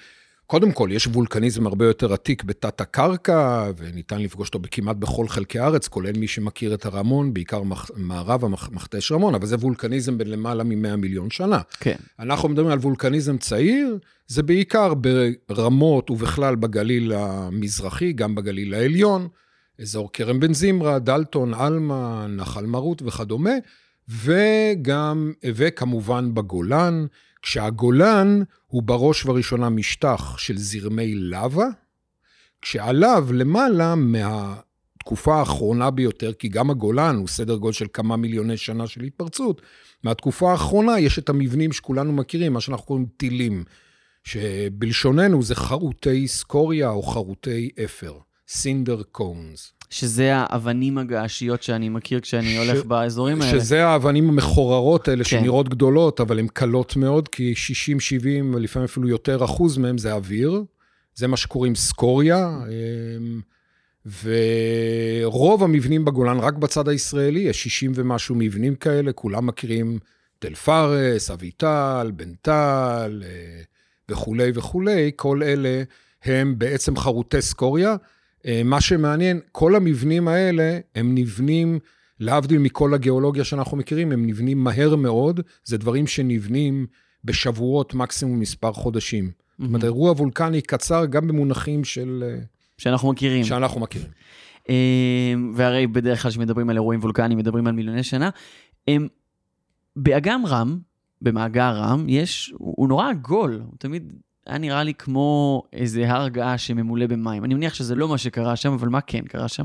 קודם 0.46 0.72
כל, 0.72 0.88
יש 0.92 1.06
וולקניזם 1.06 1.66
הרבה 1.66 1.86
יותר 1.86 2.12
עתיק 2.12 2.44
בתת 2.44 2.80
הקרקע, 2.80 3.70
וניתן 3.76 4.22
לפגוש 4.22 4.48
אותו 4.48 4.58
כמעט 4.70 4.96
בכל 4.96 5.28
חלקי 5.28 5.58
הארץ, 5.58 5.88
כולל 5.88 6.18
מי 6.18 6.28
שמכיר 6.28 6.74
את 6.74 6.86
הרמון, 6.86 7.34
בעיקר 7.34 7.62
מח... 7.62 7.90
מערב 7.96 8.44
המכתש 8.44 9.12
רמון, 9.12 9.34
אבל 9.34 9.46
זה 9.46 9.56
וולקניזם 9.56 10.18
בין 10.18 10.30
למעלה 10.30 10.64
מ-100 10.64 10.96
מיליון 10.96 11.30
שנה. 11.30 11.60
כן. 11.80 11.96
אנחנו 12.18 12.48
מדברים 12.48 12.72
על 12.72 12.78
וולקניזם 12.78 13.38
צעיר, 13.38 13.98
זה 14.26 14.42
בעיקר 14.42 14.92
ברמות 15.48 16.10
ובכלל 16.10 16.56
בגליל 16.56 17.12
המזרחי, 17.12 18.12
גם 18.12 18.34
בגליל 18.34 18.74
העליון, 18.74 19.28
אזור 19.80 20.10
כרם 20.12 20.40
בן 20.40 20.54
זמרה, 20.54 20.98
דלטון, 20.98 21.54
עלמה, 21.54 22.26
נחל 22.28 22.66
מרות 22.66 23.02
וכדומה, 23.02 23.54
וגם, 24.08 25.32
וכמובן 25.44 26.34
בגולן, 26.34 27.06
כשהגולן 27.46 28.42
הוא 28.66 28.82
בראש 28.82 29.24
ובראשונה 29.24 29.68
משטח 29.68 30.38
של 30.38 30.58
זרמי 30.58 31.14
לבה, 31.14 31.66
כשעליו 32.62 33.28
למעלה 33.32 33.94
מהתקופה 33.94 35.38
האחרונה 35.38 35.90
ביותר, 35.90 36.32
כי 36.32 36.48
גם 36.48 36.70
הגולן 36.70 37.16
הוא 37.16 37.28
סדר 37.28 37.56
גודל 37.56 37.72
של 37.72 37.86
כמה 37.92 38.16
מיליוני 38.16 38.56
שנה 38.56 38.86
של 38.86 39.02
התפרצות, 39.02 39.62
מהתקופה 40.04 40.50
האחרונה 40.52 41.00
יש 41.00 41.18
את 41.18 41.28
המבנים 41.28 41.72
שכולנו 41.72 42.12
מכירים, 42.12 42.52
מה 42.52 42.60
שאנחנו 42.60 42.86
קוראים 42.86 43.06
טילים, 43.16 43.64
שבלשוננו 44.24 45.42
זה 45.42 45.54
חרוטי 45.54 46.28
סקוריה 46.28 46.88
או 46.88 47.02
חרוטי 47.02 47.70
אפר, 47.84 48.18
סינדר 48.48 49.02
קונס. 49.02 49.72
שזה 49.90 50.36
האבנים 50.36 50.98
הגעשיות 50.98 51.62
שאני 51.62 51.88
מכיר 51.88 52.20
כשאני 52.20 52.54
ש... 52.54 52.56
הולך 52.58 52.84
באזורים 52.84 53.42
האלה. 53.42 53.60
שזה 53.60 53.86
האבנים 53.86 54.28
המחוררות 54.28 55.08
האלה, 55.08 55.24
כן. 55.24 55.30
שנראות 55.30 55.68
גדולות, 55.68 56.20
אבל 56.20 56.38
הן 56.38 56.46
קלות 56.52 56.96
מאוד, 56.96 57.28
כי 57.28 57.54
60, 57.54 58.00
70, 58.00 58.54
ולפעמים 58.54 58.84
אפילו 58.84 59.08
יותר 59.08 59.44
אחוז 59.44 59.78
מהם 59.78 59.98
זה 59.98 60.12
אוויר. 60.12 60.62
זה 61.14 61.26
מה 61.26 61.36
שקוראים 61.36 61.74
סקוריה. 61.74 62.58
אמ, 62.68 63.40
ורוב 64.22 65.62
המבנים 65.62 66.04
בגולן, 66.04 66.38
רק 66.38 66.54
בצד 66.54 66.88
הישראלי, 66.88 67.40
יש 67.40 67.62
60 67.62 67.92
ומשהו 67.94 68.34
מבנים 68.34 68.74
כאלה, 68.74 69.12
כולם 69.12 69.46
מכירים 69.46 69.98
תל 70.38 70.54
פארס, 70.54 71.30
אביטל, 71.30 72.10
בן 72.16 72.34
טל 72.42 73.22
אה, 73.26 73.62
וכולי 74.08 74.50
וכולי, 74.54 75.10
כל 75.16 75.42
אלה 75.42 75.82
הם 76.24 76.58
בעצם 76.58 76.96
חרוטי 76.96 77.42
סקוריה. 77.42 77.96
אה, 78.46 78.62
מה 78.64 78.80
שמעניין, 78.80 79.40
כל 79.52 79.76
המבנים 79.76 80.28
האלה 80.28 80.78
הם 80.94 81.14
נבנים, 81.14 81.78
להבדיל 82.20 82.58
מכל 82.58 82.94
הגיאולוגיה 82.94 83.44
שאנחנו 83.44 83.76
מכירים, 83.76 84.12
הם 84.12 84.26
נבנים 84.26 84.64
מהר 84.64 84.96
מאוד, 84.96 85.40
זה 85.64 85.78
דברים 85.78 86.06
שנבנים 86.06 86.86
בשבועות, 87.24 87.94
מקסימום 87.94 88.40
מספר 88.40 88.72
חודשים. 88.72 89.24
Mm-hmm. 89.24 89.62
זאת 89.62 89.68
אומרת, 89.68 89.84
אירוע 89.84 90.12
וולקני 90.12 90.62
קצר 90.62 91.06
גם 91.06 91.28
במונחים 91.28 91.84
של... 91.84 92.24
אה, 92.26 92.38
שאנחנו 92.78 93.12
מכירים. 93.12 93.44
שאנחנו 93.44 93.80
מכירים. 93.80 94.08
אה, 94.68 95.34
והרי 95.54 95.86
בדרך 95.86 96.22
כלל 96.22 96.30
כשמדברים 96.30 96.70
על 96.70 96.76
אירועים 96.76 97.00
וולקניים, 97.00 97.38
מדברים 97.38 97.66
על 97.66 97.72
מיליוני 97.72 98.02
שנה. 98.02 98.30
באגם 99.96 100.46
רם, 100.46 100.78
במאגר 101.22 101.76
רם, 101.76 102.08
יש, 102.08 102.52
הוא 102.58 102.88
נורא 102.88 103.10
עגול, 103.10 103.62
הוא 103.66 103.74
תמיד 103.78 104.12
היה 104.46 104.58
נראה 104.58 104.82
לי 104.82 104.94
כמו 104.94 105.62
איזה 105.72 106.10
הר 106.10 106.28
געש 106.28 106.66
שממולא 106.66 107.06
במים. 107.06 107.44
אני 107.44 107.54
מניח 107.54 107.74
שזה 107.74 107.94
לא 107.94 108.08
מה 108.08 108.18
שקרה 108.18 108.56
שם, 108.56 108.72
אבל 108.72 108.88
מה 108.88 109.00
כן 109.00 109.22
קרה 109.22 109.48
שם? 109.48 109.64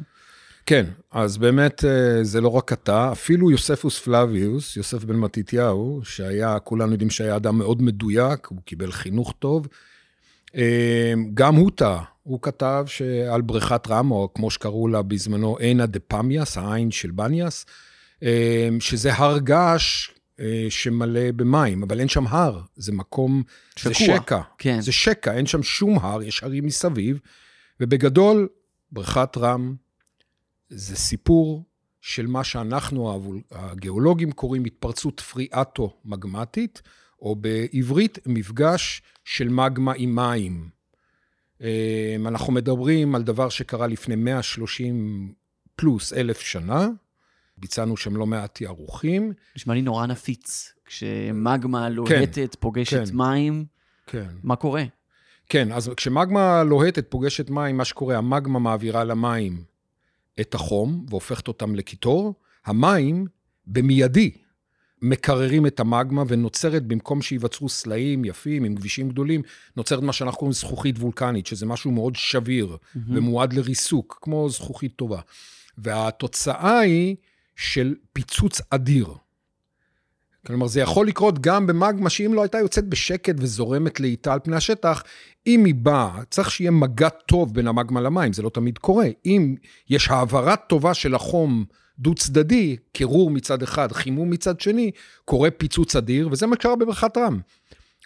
כן, 0.66 0.86
אז 1.12 1.38
באמת 1.38 1.86
אה, 1.86 2.24
זה 2.24 2.42
לא 2.42 2.48
רק 2.48 2.74
אתה, 2.74 3.12
אפילו 3.12 3.52
יוספוס 3.52 4.00
פלביוס, 4.00 4.78
יוסף 4.78 5.04
בן 5.04 5.16
מתתיהו, 5.16 6.02
שהיה, 6.04 6.60
כולנו 6.60 6.92
יודעים 6.92 7.10
שהיה 7.10 7.36
אדם 7.36 7.58
מאוד 7.58 7.82
מדויק, 7.82 8.48
הוא 8.48 8.58
קיבל 8.66 8.92
חינוך 8.92 9.34
טוב, 9.40 9.68
אה, 10.56 11.14
גם 11.34 11.56
הוא 11.56 11.72
טעה. 11.76 12.04
הוא 12.24 12.40
כתב 12.42 12.84
שעל 12.88 13.42
בריכת 13.42 13.88
רם, 13.90 14.12
או 14.12 14.30
כמו 14.36 14.52
שקראו 14.52 14.88
לה 14.88 15.02
בזמנו, 15.02 15.58
עינה 15.58 15.86
דה 15.86 16.00
פמיאס, 16.00 16.58
העין 16.58 16.92
של 16.92 17.12
בניאס, 17.12 17.66
אה, 18.24 18.70
שזה 18.80 19.14
הר 19.14 19.38
געש 19.38 20.10
שמלא 20.70 21.32
במים, 21.36 21.84
אבל 21.84 22.00
אין 22.00 22.08
שם 22.08 22.28
הר, 22.28 22.62
זה 22.76 22.92
מקום, 22.92 23.44
שקוע, 23.76 23.94
זה 23.94 24.00
שקע. 24.00 24.42
כן. 24.58 24.82
זה 24.82 24.92
שקע, 24.92 25.34
אין 25.34 25.46
שם 25.46 25.64
שום 25.64 26.00
הר, 26.00 26.24
יש 26.24 26.44
הרים 26.44 26.66
מסביב, 26.66 27.20
ובגדול, 27.80 28.48
בריכת 28.92 29.38
רם 29.38 29.76
זה 30.70 30.96
סיפור 30.96 31.64
של 32.02 32.28
מה 32.28 32.44
שאנחנו, 32.44 33.20
הגיאולוגים, 33.52 34.32
קוראים 34.32 34.66
התפרצות 34.66 35.20
פריאטו-מגמטית, 35.20 36.82
או 37.22 37.36
בעברית, 37.36 38.20
מפגש 38.26 39.02
של 39.26 39.50
מגמה 39.50 39.94
עם 39.96 40.16
מים. 40.16 40.70
אה, 41.62 42.16
אנחנו 42.26 42.54
מדברים 42.54 43.16
על 43.16 43.24
דבר 43.24 43.50
שקרה 43.50 43.88
לפני 43.88 44.16
130 44.16 45.34
פלוס 45.76 46.14
אלף 46.14 46.40
שנה, 46.40 46.88
ביצענו 47.62 47.98
שם 47.98 48.16
לא 48.16 48.26
מעט 48.26 48.56
תיארוכים. 48.56 49.34
נשמע 49.56 49.74
לי 49.74 49.82
נורא 49.82 50.06
נפיץ. 50.06 50.74
כשמגמה 50.86 51.90
לוהטת 51.90 52.36
כן, 52.36 52.60
פוגשת 52.60 53.10
כן, 53.10 53.18
מים, 53.18 53.66
כן. 54.08 54.28
מה 54.44 54.56
קורה? 54.56 54.84
כן, 55.50 55.72
אז 55.72 55.92
כשמגמה 55.98 56.64
לוהטת 56.64 57.06
פוגשת 57.10 57.50
מים, 57.50 57.78
מה 57.78 57.86
שקורה, 57.86 58.18
המגמה 58.18 58.60
מעבירה 58.60 59.04
למים 59.04 59.64
את 60.42 60.56
החום 60.56 61.06
והופכת 61.10 61.48
אותם 61.48 61.76
לקיטור. 61.76 62.34
המים 62.66 63.28
במיידי 63.68 64.32
מקררים 65.02 65.66
את 65.66 65.80
המגמה 65.80 66.24
ונוצרת, 66.28 66.88
במקום 66.88 67.22
שייווצרו 67.22 67.70
סלעים 67.70 68.26
יפים 68.26 68.64
עם 68.64 68.76
כבישים 68.76 69.10
גדולים, 69.10 69.42
נוצרת 69.78 70.04
מה 70.04 70.14
שאנחנו 70.14 70.40
קוראים 70.40 70.54
זכוכית 70.54 70.98
וולקנית, 70.98 71.48
שזה 71.48 71.66
משהו 71.66 71.92
מאוד 71.92 72.16
שביר 72.16 72.78
mm-hmm. 72.78 73.00
ומועד 73.08 73.54
לריסוק, 73.54 74.20
כמו 74.22 74.50
זכוכית 74.50 74.96
טובה. 74.96 75.20
והתוצאה 75.78 76.80
היא 76.80 77.16
של 77.62 77.96
פיצוץ 78.14 78.62
אדיר. 78.70 79.08
כלומר, 80.48 80.68
זה 80.68 80.82
יכול 80.82 81.08
לקרות 81.08 81.40
גם 81.40 81.68
במגמה 81.68 82.10
שאם 82.10 82.34
לא 82.34 82.42
הייתה 82.42 82.58
יוצאת 82.58 82.88
בשקט 82.88 83.36
וזורמת 83.38 84.00
לאיטה 84.00 84.34
על 84.34 84.40
פני 84.44 84.56
השטח, 84.56 85.04
אם 85.48 85.66
היא 85.66 85.76
באה, 85.76 86.20
צריך 86.30 86.52
שיהיה 86.52 86.72
מגע 86.72 87.10
טוב 87.10 87.54
בין 87.54 87.68
המגמה 87.68 88.02
למים, 88.02 88.34
זה 88.34 88.42
לא 88.42 88.50
תמיד 88.50 88.78
קורה. 88.78 89.08
אם 89.26 89.56
יש 89.90 90.10
העברה 90.10 90.56
טובה 90.56 90.94
של 90.94 91.16
החום 91.16 91.66
דו-צדדי, 92.00 92.78
קירור 92.92 93.32
מצד 93.32 93.64
אחד, 93.64 93.92
חימום 93.92 94.30
מצד 94.30 94.60
שני, 94.60 94.92
קורה 95.26 95.52
פיצוץ 95.52 95.96
אדיר, 95.96 96.30
וזה 96.32 96.48
מה 96.48 96.56
שקרה 96.56 96.76
בבריכת 96.76 97.18
רם. 97.18 97.40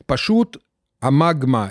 פשוט 0.06 0.58
המגמה, 1.02 1.68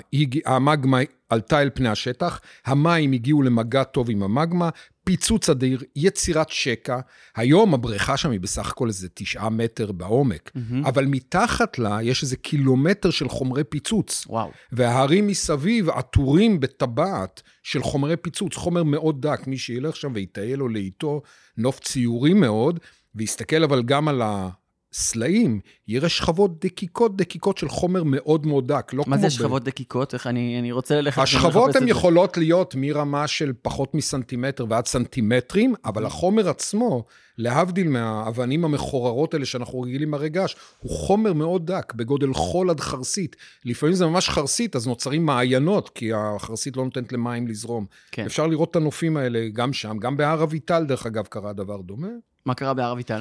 המגמה 0.47 0.99
עלתה 1.35 1.63
אל 1.63 1.71
פני 1.75 1.89
השטח, 1.89 2.41
המים 2.67 3.13
הגיעו 3.13 3.43
למגע 3.43 3.85
טוב 3.85 4.11
עם 4.11 4.23
המגמה, 4.23 4.69
פיצוץ 5.05 5.49
אדיר, 5.51 5.83
יצירת 5.97 6.49
שקע. 6.49 6.99
היום 7.37 7.75
הבריכה 7.75 8.17
שם 8.17 8.31
היא 8.31 8.41
בסך 8.41 8.71
הכל 8.71 8.89
איזה 8.89 9.09
תשעה 9.15 9.51
מטר 9.51 9.93
בעומק, 9.93 10.51
mm-hmm. 10.57 10.89
אבל 10.89 11.05
מתחת 11.07 11.79
לה 11.79 11.99
יש 12.03 12.23
איזה 12.23 12.37
קילומטר 12.37 13.11
של 13.11 13.29
חומרי 13.29 13.65
פיצוץ. 13.65 14.25
וואו. 14.29 14.51
וההרים 14.73 15.27
מסביב 15.27 15.91
עטורים 15.91 16.61
בטבעת 16.61 17.43
של 17.63 17.83
חומרי 17.83 18.17
פיצוץ, 18.17 18.55
חומר 18.57 18.83
מאוד 18.83 19.27
דק. 19.27 19.47
מי 19.47 19.59
שילך 19.59 19.97
שם 19.97 20.13
ויטייל 20.15 20.59
לו 20.59 20.69
לאיתו, 20.69 21.23
נוף 21.57 21.81
ציורי 21.81 22.35
מאוד, 22.35 22.81
ויסתכל 23.15 23.65
אבל 23.65 23.83
גם 23.83 24.09
על 24.09 24.23
ה... 24.23 24.49
סלעים, 24.95 25.61
יראה 25.89 26.09
שכבות 26.09 26.65
דקיקות 26.65 27.17
דקיקות 27.17 27.59
של 27.59 27.69
חומר 27.69 28.03
מאוד 28.05 28.47
מאוד 28.47 28.69
דק, 28.69 28.91
לא 28.93 29.05
מה 29.07 29.19
זה 29.19 29.31
שכבות 29.31 29.63
ב... 29.63 29.67
דקיקות? 29.67 30.15
איך 30.15 30.27
אני, 30.27 30.59
אני 30.59 30.73
רוצה 30.73 30.95
ללכת... 31.01 31.23
השכבות 31.23 31.77
הן 31.77 31.89
יכולות 31.89 32.37
להיות 32.37 32.75
מרמה 32.79 33.27
של 33.27 33.53
פחות 33.63 33.95
מסנטימטר 33.95 34.67
ועד 34.69 34.87
סנטימטרים, 34.87 35.75
אבל 35.85 36.07
החומר 36.07 36.49
עצמו, 36.49 37.05
להבדיל 37.39 37.89
מהאבנים 37.89 38.65
המחוררות 38.65 39.35
האלה 39.35 39.47
שאנחנו 39.47 39.81
רגילים 39.81 40.11
מהרי 40.11 40.29
געש, 40.29 40.57
הוא 40.81 40.91
חומר 40.91 41.33
מאוד 41.33 41.67
דק, 41.67 41.93
בגודל 41.95 42.35
חול 42.35 42.71
עד 42.71 42.81
חרסית. 42.81 43.37
לפעמים 43.65 43.95
זה 43.95 44.07
ממש 44.07 44.29
חרסית, 44.29 44.77
אז 44.77 44.87
נוצרים 44.87 45.27
מעיינות, 45.27 45.89
כי 45.89 46.13
החרסית 46.13 46.77
לא 46.77 46.85
נותנת 46.85 47.13
למים 47.13 47.49
לזרום. 47.49 47.87
כן. 48.13 48.27
אפשר 48.27 48.47
לראות 48.47 48.71
את 48.71 48.77
הנופים 48.77 49.17
האלה 49.17 49.49
גם 49.53 49.73
שם, 49.73 49.99
גם 49.99 50.17
בהר 50.17 50.43
אביטל, 50.43 50.85
דרך 50.85 51.07
אגב, 51.07 51.27
קרה 51.27 51.53
דבר 51.53 51.81
דומה. 51.81 52.09
מה 52.47 52.55
קרה 52.55 52.75
בהר 52.75 52.93
אביטל? 52.93 53.21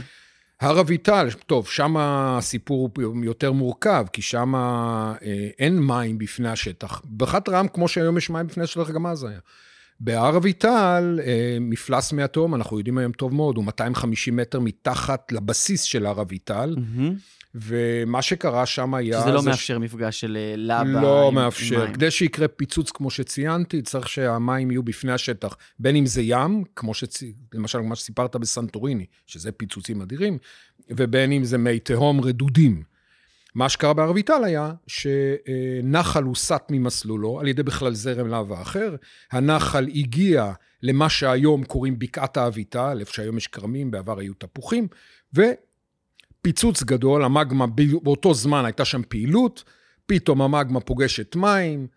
הר 0.64 0.80
אביטל, 0.80 1.28
טוב, 1.46 1.68
שם 1.68 1.96
הסיפור 1.98 2.90
הוא 2.96 3.26
יותר 3.26 3.52
מורכב, 3.52 4.06
כי 4.14 4.22
שם 4.22 4.56
אה, 4.56 5.14
אין 5.60 5.80
מים 5.80 6.18
בפני 6.18 6.50
השטח. 6.50 7.02
בריכת 7.04 7.50
רם, 7.50 7.68
כמו 7.68 7.88
שהיום 7.88 8.18
יש 8.18 8.30
מים 8.30 8.48
בפני 8.48 8.64
השטח, 8.64 8.90
גם 8.90 9.08
אז 9.08 9.24
היה. 9.24 9.40
בהר 10.00 10.38
אביטל, 10.38 11.20
אה, 11.26 11.58
מפלס 11.62 12.14
מי 12.14 12.24
התהום, 12.24 12.56
אנחנו 12.56 12.78
יודעים 12.78 12.98
היום 12.98 13.12
טוב 13.12 13.34
מאוד, 13.34 13.56
הוא 13.56 13.66
250 13.66 14.36
מטר 14.36 14.60
מתחת 14.60 15.32
לבסיס 15.32 15.82
של 15.82 16.06
הר 16.06 16.22
אביטל. 16.22 16.76
Mm-hmm. 16.78 17.34
ומה 17.56 18.22
שקרה 18.22 18.66
שם 18.66 18.94
היה... 18.94 19.22
שזה 19.22 19.32
לא 19.32 19.42
זה 19.42 19.50
מאפשר 19.50 19.78
ש... 19.78 19.78
מפגש 19.82 20.20
של 20.20 20.38
אה, 20.38 20.54
לבה 20.58 21.02
לא 21.02 21.28
עם, 21.28 21.36
מאפשר. 21.36 21.76
עם 21.76 21.82
מים. 21.82 21.94
כדי 21.94 22.12
שיקרה 22.12 22.48
פיצוץ, 22.48 22.92
כמו 22.92 23.12
שציינתי, 23.12 23.82
צריך 23.82 24.10
שהמים 24.10 24.72
יהיו 24.72 24.84
בפני 24.84 25.12
השטח. 25.12 25.58
בין 25.80 25.96
אם 25.96 26.06
זה 26.06 26.22
ים, 26.22 26.64
כמו 26.76 26.94
שצ... 26.94 27.24
למשל, 27.54 27.80
מה 27.80 27.96
שסיפרת 27.96 28.36
בסנטוריני, 28.36 29.06
שזה 29.28 29.52
פיצוצים 29.52 30.02
אדירים, 30.02 30.38
ובין 30.90 31.32
אם 31.32 31.44
זה 31.44 31.58
מי 31.58 31.80
תהום 31.80 32.22
רדודים. 32.22 32.93
מה 33.56 33.70
שקרה 33.70 33.94
בהר 33.94 34.10
אביטל 34.10 34.44
היה 34.44 34.74
שנחל 34.88 36.24
הוסט 36.24 36.64
ממסלולו 36.70 37.40
על 37.40 37.48
ידי 37.48 37.64
בכלל 37.64 37.94
זרם 37.94 38.28
לבה 38.28 38.62
אחר. 38.62 38.96
הנחל 39.32 39.88
הגיע 39.96 40.54
למה 40.84 41.10
שהיום 41.10 41.64
קוראים 41.64 42.00
בקעת 42.00 42.38
האביטל, 42.38 42.98
איפה 43.00 43.14
שהיום 43.14 43.38
יש 43.38 43.48
כרמים, 43.48 43.92
בעבר 43.92 44.20
היו 44.20 44.34
תפוחים, 44.34 44.88
ו... 45.36 45.42
פיצוץ 46.42 46.84
גדול, 46.84 47.24
המגמה, 47.24 47.66
באותו 48.04 48.34
זמן 48.34 48.66
הייתה 48.66 48.86
שם 48.86 49.02
פעילות, 49.10 49.64
פתאום 50.06 50.42
המגמה 50.42 50.80
פוגשת 50.80 51.36
מים, 51.36 51.88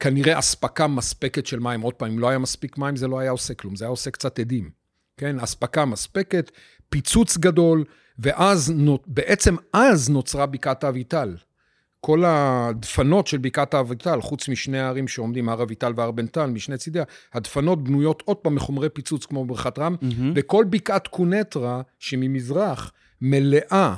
כנראה 0.00 0.38
אספקה 0.38 0.86
מספקת 0.86 1.46
של 1.46 1.60
מים. 1.60 1.80
עוד 1.80 1.94
פעם, 1.94 2.10
אם 2.10 2.18
לא 2.18 2.28
היה 2.28 2.38
מספיק 2.38 2.78
מים, 2.78 2.96
זה 2.96 3.08
לא 3.08 3.18
היה 3.18 3.30
עושה 3.30 3.54
כלום, 3.54 3.76
זה 3.76 3.84
היה 3.84 3.90
עושה 3.90 4.10
קצת 4.10 4.38
עדים. 4.38 4.70
כן, 5.16 5.40
אספקה 5.40 5.84
מספקת, 5.84 6.50
פיצוץ 6.88 7.36
גדול, 7.36 7.84
ואז, 8.18 8.74
בעצם 9.06 9.56
אז 9.72 10.10
נוצרה 10.10 10.46
בקעת 10.46 10.84
האביטל. 10.84 11.36
כל 12.00 12.24
הדפנות 12.26 13.26
של 13.26 13.38
בקעת 13.38 13.74
האביטל, 13.74 14.20
חוץ 14.20 14.48
משני 14.48 14.80
הערים 14.80 15.08
שעומדים, 15.08 15.48
הר 15.48 15.62
אביטל 15.62 15.92
והר 15.96 16.10
בנתן, 16.10 16.50
משני 16.50 16.78
צידיה, 16.78 17.04
הדפנות 17.34 17.84
בנויות 17.84 18.22
עוד 18.26 18.36
פעם 18.36 18.54
מחומרי 18.54 18.88
פיצוץ 18.88 19.26
כמו 19.26 19.44
בבריכת 19.44 19.78
רם, 19.78 19.96
mm-hmm. 20.00 20.22
וכל 20.34 20.64
בקעת 20.70 21.06
קוניטרה, 21.06 21.82
שממזרח, 21.98 22.92
מלאה 23.20 23.94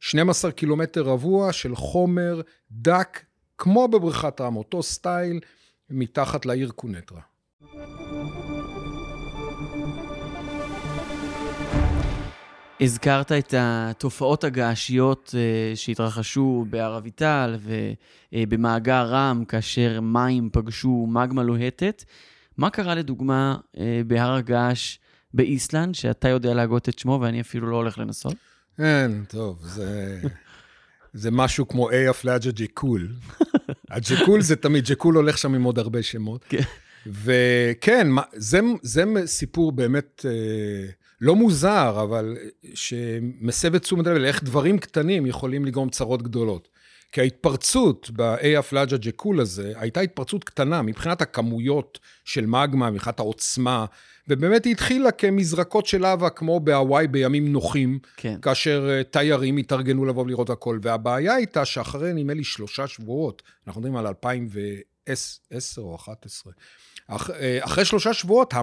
12 0.00 0.52
קילומטר 0.52 1.02
רבוע 1.02 1.52
של 1.52 1.76
חומר 1.76 2.40
דק, 2.72 3.20
כמו 3.58 3.88
בבריכת 3.88 4.40
רם, 4.40 4.56
אותו 4.56 4.82
סטייל, 4.82 5.40
מתחת 5.90 6.46
לעיר 6.46 6.70
קוניטרה. 6.70 7.20
הזכרת 12.80 13.32
את 13.32 13.54
התופעות 13.58 14.44
הגעשיות 14.44 15.34
אה, 15.38 15.76
שהתרחשו 15.76 16.66
בהר 16.70 16.96
אביטל 16.96 17.56
ובמאגר 18.32 19.06
רם 19.06 19.44
כאשר 19.48 20.00
מים 20.00 20.48
פגשו 20.52 21.06
מגמה 21.08 21.42
לוהטת. 21.42 22.04
מה 22.56 22.70
קרה 22.70 22.94
לדוגמה 22.94 23.56
אה, 23.78 24.00
בהר 24.06 24.34
הגעש 24.34 24.98
באיסלנד, 25.34 25.94
שאתה 25.94 26.28
יודע 26.28 26.54
להגות 26.54 26.88
את 26.88 26.98
שמו 26.98 27.18
ואני 27.22 27.40
אפילו 27.40 27.70
לא 27.70 27.76
הולך 27.76 27.98
לנסות? 27.98 28.34
כן, 28.76 29.10
טוב, 29.28 29.58
זה, 29.62 30.20
זה 31.12 31.30
משהו 31.30 31.68
כמו 31.68 31.90
אייאפיאלאיוקול. 31.90 33.08
היוקול 33.90 34.40
זה 34.40 34.56
תמיד, 34.56 34.84
יוקול 34.84 35.14
הולך 35.14 35.38
שם 35.38 35.54
עם 35.54 35.62
עוד 35.62 35.78
הרבה 35.78 36.02
שמות. 36.02 36.44
כן. 36.48 36.62
וכן, 37.06 38.08
זה, 38.32 38.60
זה 38.82 39.04
סיפור 39.26 39.72
באמת 39.72 40.24
אה, 40.28 40.90
לא 41.20 41.36
מוזר, 41.36 42.00
אבל 42.02 42.36
שמסב 42.74 43.74
את 43.74 43.82
תשומת 43.82 44.06
לב 44.06 44.16
לאיך 44.16 44.42
דברים 44.42 44.78
קטנים 44.78 45.26
יכולים 45.26 45.64
לגרום 45.64 45.90
צרות 45.90 46.22
גדולות. 46.22 46.68
כי 47.12 47.20
ההתפרצות 47.20 48.10
ב-A 48.16 48.58
הפלאג'ה 48.58 48.96
ג'קול 48.96 49.40
הזה, 49.40 49.72
הייתה 49.76 50.00
התפרצות 50.00 50.44
קטנה 50.44 50.82
מבחינת 50.82 51.22
הכמויות 51.22 51.98
של 52.24 52.46
מגמה, 52.46 52.90
מבחינת 52.90 53.18
העוצמה, 53.18 53.84
ובאמת 54.28 54.64
היא 54.64 54.72
התחילה 54.72 55.10
כמזרקות 55.10 55.86
של 55.86 56.06
לבה, 56.06 56.30
כמו 56.30 56.60
בהוואי 56.60 57.06
בימים 57.06 57.52
נוחים, 57.52 57.98
כן. 58.16 58.38
כאשר 58.42 58.88
uh, 59.00 59.04
תיירים 59.04 59.56
התארגנו 59.56 60.04
לבוא 60.04 60.22
ולראות 60.22 60.50
הכל. 60.50 60.78
והבעיה 60.82 61.34
הייתה 61.34 61.64
שאחרי, 61.64 62.12
נדמה 62.12 62.34
לי, 62.34 62.44
שלושה 62.44 62.86
שבועות, 62.86 63.42
אנחנו 63.66 63.80
מדברים 63.80 63.96
על 63.96 64.06
2010 64.06 65.82
או 65.82 65.94
2011, 65.94 66.52
אח, 67.06 67.30
אה, 67.30 67.58
אחרי 67.60 67.84
שלושה 67.84 68.14
שבועות, 68.14 68.54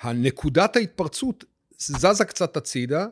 הנקודת 0.00 0.76
ההתפרצות 0.76 1.44
זזה 1.78 2.24
קצת 2.24 2.56
הצידה, 2.56 3.06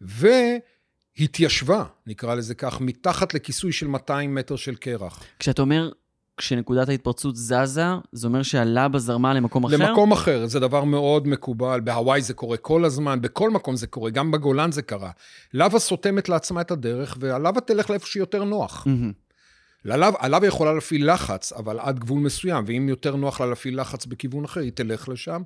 והתיישבה, 0.00 1.84
נקרא 2.06 2.34
לזה 2.34 2.54
כך, 2.54 2.80
מתחת 2.80 3.34
לכיסוי 3.34 3.72
של 3.72 3.86
200 3.86 4.34
מטר 4.34 4.56
של 4.56 4.74
קרח. 4.74 5.22
כשאתה 5.38 5.62
אומר 5.62 5.90
כשנקודת 6.36 6.88
ההתפרצות 6.88 7.36
זזה, 7.36 7.84
זה 8.12 8.26
אומר 8.26 8.42
שהלבה 8.42 8.98
זרמה 8.98 9.34
למקום 9.34 9.64
אחר? 9.64 9.76
למקום 9.76 10.12
אחר, 10.12 10.46
זה 10.46 10.60
דבר 10.60 10.84
מאוד 10.84 11.28
מקובל. 11.28 11.80
בהוואי 11.80 12.22
זה 12.22 12.34
קורה 12.34 12.56
כל 12.56 12.84
הזמן, 12.84 13.20
בכל 13.20 13.50
מקום 13.50 13.76
זה 13.76 13.86
קורה, 13.86 14.10
גם 14.10 14.30
בגולן 14.30 14.72
זה 14.72 14.82
קרה. 14.82 15.10
לבה 15.54 15.78
סותמת 15.78 16.28
לעצמה 16.28 16.60
את 16.60 16.70
הדרך, 16.70 17.16
והלבה 17.20 17.60
תלך 17.60 17.90
לאיפה 17.90 18.06
שיותר 18.06 18.44
נוח. 18.44 18.86
הלבה 20.18 20.46
יכולה 20.46 20.72
להפעיל 20.72 21.12
לחץ, 21.12 21.52
אבל 21.52 21.78
עד 21.78 21.98
גבול 21.98 22.20
מסוים, 22.20 22.64
ואם 22.66 22.88
יותר 22.88 23.16
נוח 23.16 23.40
לה 23.40 23.46
להפעיל 23.46 23.80
לחץ 23.80 24.06
בכיוון 24.06 24.44
אחר, 24.44 24.60
היא 24.60 24.72
תלך 24.72 25.08
לשם. 25.08 25.42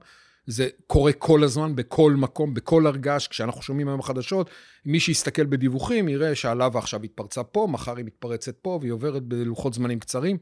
זה 0.49 0.69
קורה 0.87 1.13
כל 1.13 1.45
הזמן, 1.45 1.77
בכל 1.77 2.13
מקום, 2.13 2.55
בכל 2.55 2.87
הרגש. 2.87 3.29
כשאנחנו 3.29 3.63
שומעים 3.63 3.89
היום 3.89 4.03
חדשות, 4.03 4.51
מי 4.87 5.01
שיסתכל 5.01 5.47
בדיווחים 5.47 6.09
יראה 6.09 6.35
שהלבה 6.35 6.79
עכשיו 6.79 7.03
התפרצה 7.03 7.43
פה, 7.43 7.67
מחר 7.71 7.97
היא 7.97 8.05
מתפרצת 8.05 8.57
פה, 8.57 8.79
והיא 8.81 8.93
עוברת 8.93 9.23
בלוחות 9.23 9.75
זמנים 9.75 10.01
קצרים. 10.01 10.37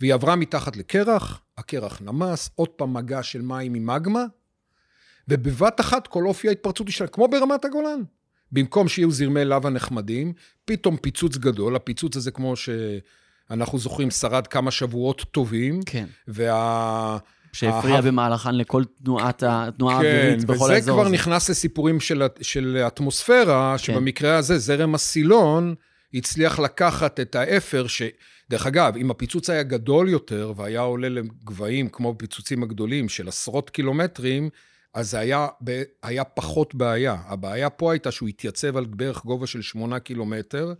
והיא 0.00 0.14
עברה 0.14 0.36
מתחת 0.36 0.76
לקרח, 0.76 1.40
הקרח 1.58 2.00
נמס, 2.02 2.50
עוד 2.54 2.68
פעם 2.68 2.94
מגע 2.94 3.22
של 3.22 3.42
מים 3.42 3.74
עם 3.74 3.86
מגמה, 3.86 4.24
ובבת 5.28 5.80
אחת 5.80 6.06
כל 6.06 6.26
אופי 6.26 6.48
ההתפרצות 6.48 6.88
השתנה, 6.88 7.08
כמו 7.08 7.28
ברמת 7.28 7.64
הגולן. 7.64 8.00
במקום 8.52 8.88
שיהיו 8.88 9.10
זרמי 9.10 9.44
לבה 9.44 9.70
נחמדים, 9.70 10.32
פתאום 10.64 10.96
פיצוץ 10.96 11.36
גדול, 11.36 11.76
הפיצוץ 11.76 12.16
הזה, 12.16 12.30
כמו 12.30 12.54
שאנחנו 12.56 13.78
זוכרים, 13.78 14.10
שרד 14.10 14.46
כמה 14.46 14.70
שבועות 14.70 15.24
טובים. 15.32 15.80
כן. 15.86 16.06
וה... 16.28 17.18
שהפריע 17.54 18.00
במהלכן 18.00 18.54
לכל 18.54 18.82
תנועת 19.04 19.42
התנועה 19.46 20.00
כן, 20.00 20.06
האווירית 20.06 20.44
בכל 20.44 20.52
האזור 20.52 20.66
הזה. 20.70 20.78
וזה 20.78 20.90
כבר 20.90 21.08
נכנס 21.08 21.50
לסיפורים 21.50 22.00
של, 22.00 22.22
של 22.40 22.84
אטמוספירה, 22.86 23.74
כן. 23.78 23.84
שבמקרה 23.84 24.36
הזה 24.36 24.58
זרם 24.58 24.94
הסילון 24.94 25.74
הצליח 26.14 26.58
לקחת 26.58 27.20
את 27.20 27.34
האפר, 27.34 27.86
ש... 27.86 28.02
דרך 28.50 28.66
אגב, 28.66 28.96
אם 28.96 29.10
הפיצוץ 29.10 29.50
היה 29.50 29.62
גדול 29.62 30.08
יותר 30.08 30.52
והיה 30.56 30.80
עולה 30.80 31.08
לגבהים 31.08 31.88
כמו 31.88 32.10
הפיצוצים 32.10 32.62
הגדולים 32.62 33.08
של 33.08 33.28
עשרות 33.28 33.70
קילומטרים, 33.70 34.50
אז 34.94 35.10
זה 35.10 35.18
היה, 35.18 35.46
היה 36.02 36.24
פחות 36.24 36.74
בעיה. 36.74 37.16
הבעיה 37.26 37.70
פה 37.70 37.92
הייתה 37.92 38.10
שהוא 38.10 38.28
התייצב 38.28 38.76
על 38.76 38.84
בערך 38.84 39.24
גובה 39.24 39.46
של 39.46 39.62
שמונה 39.62 40.00
קילומטר, 40.00 40.72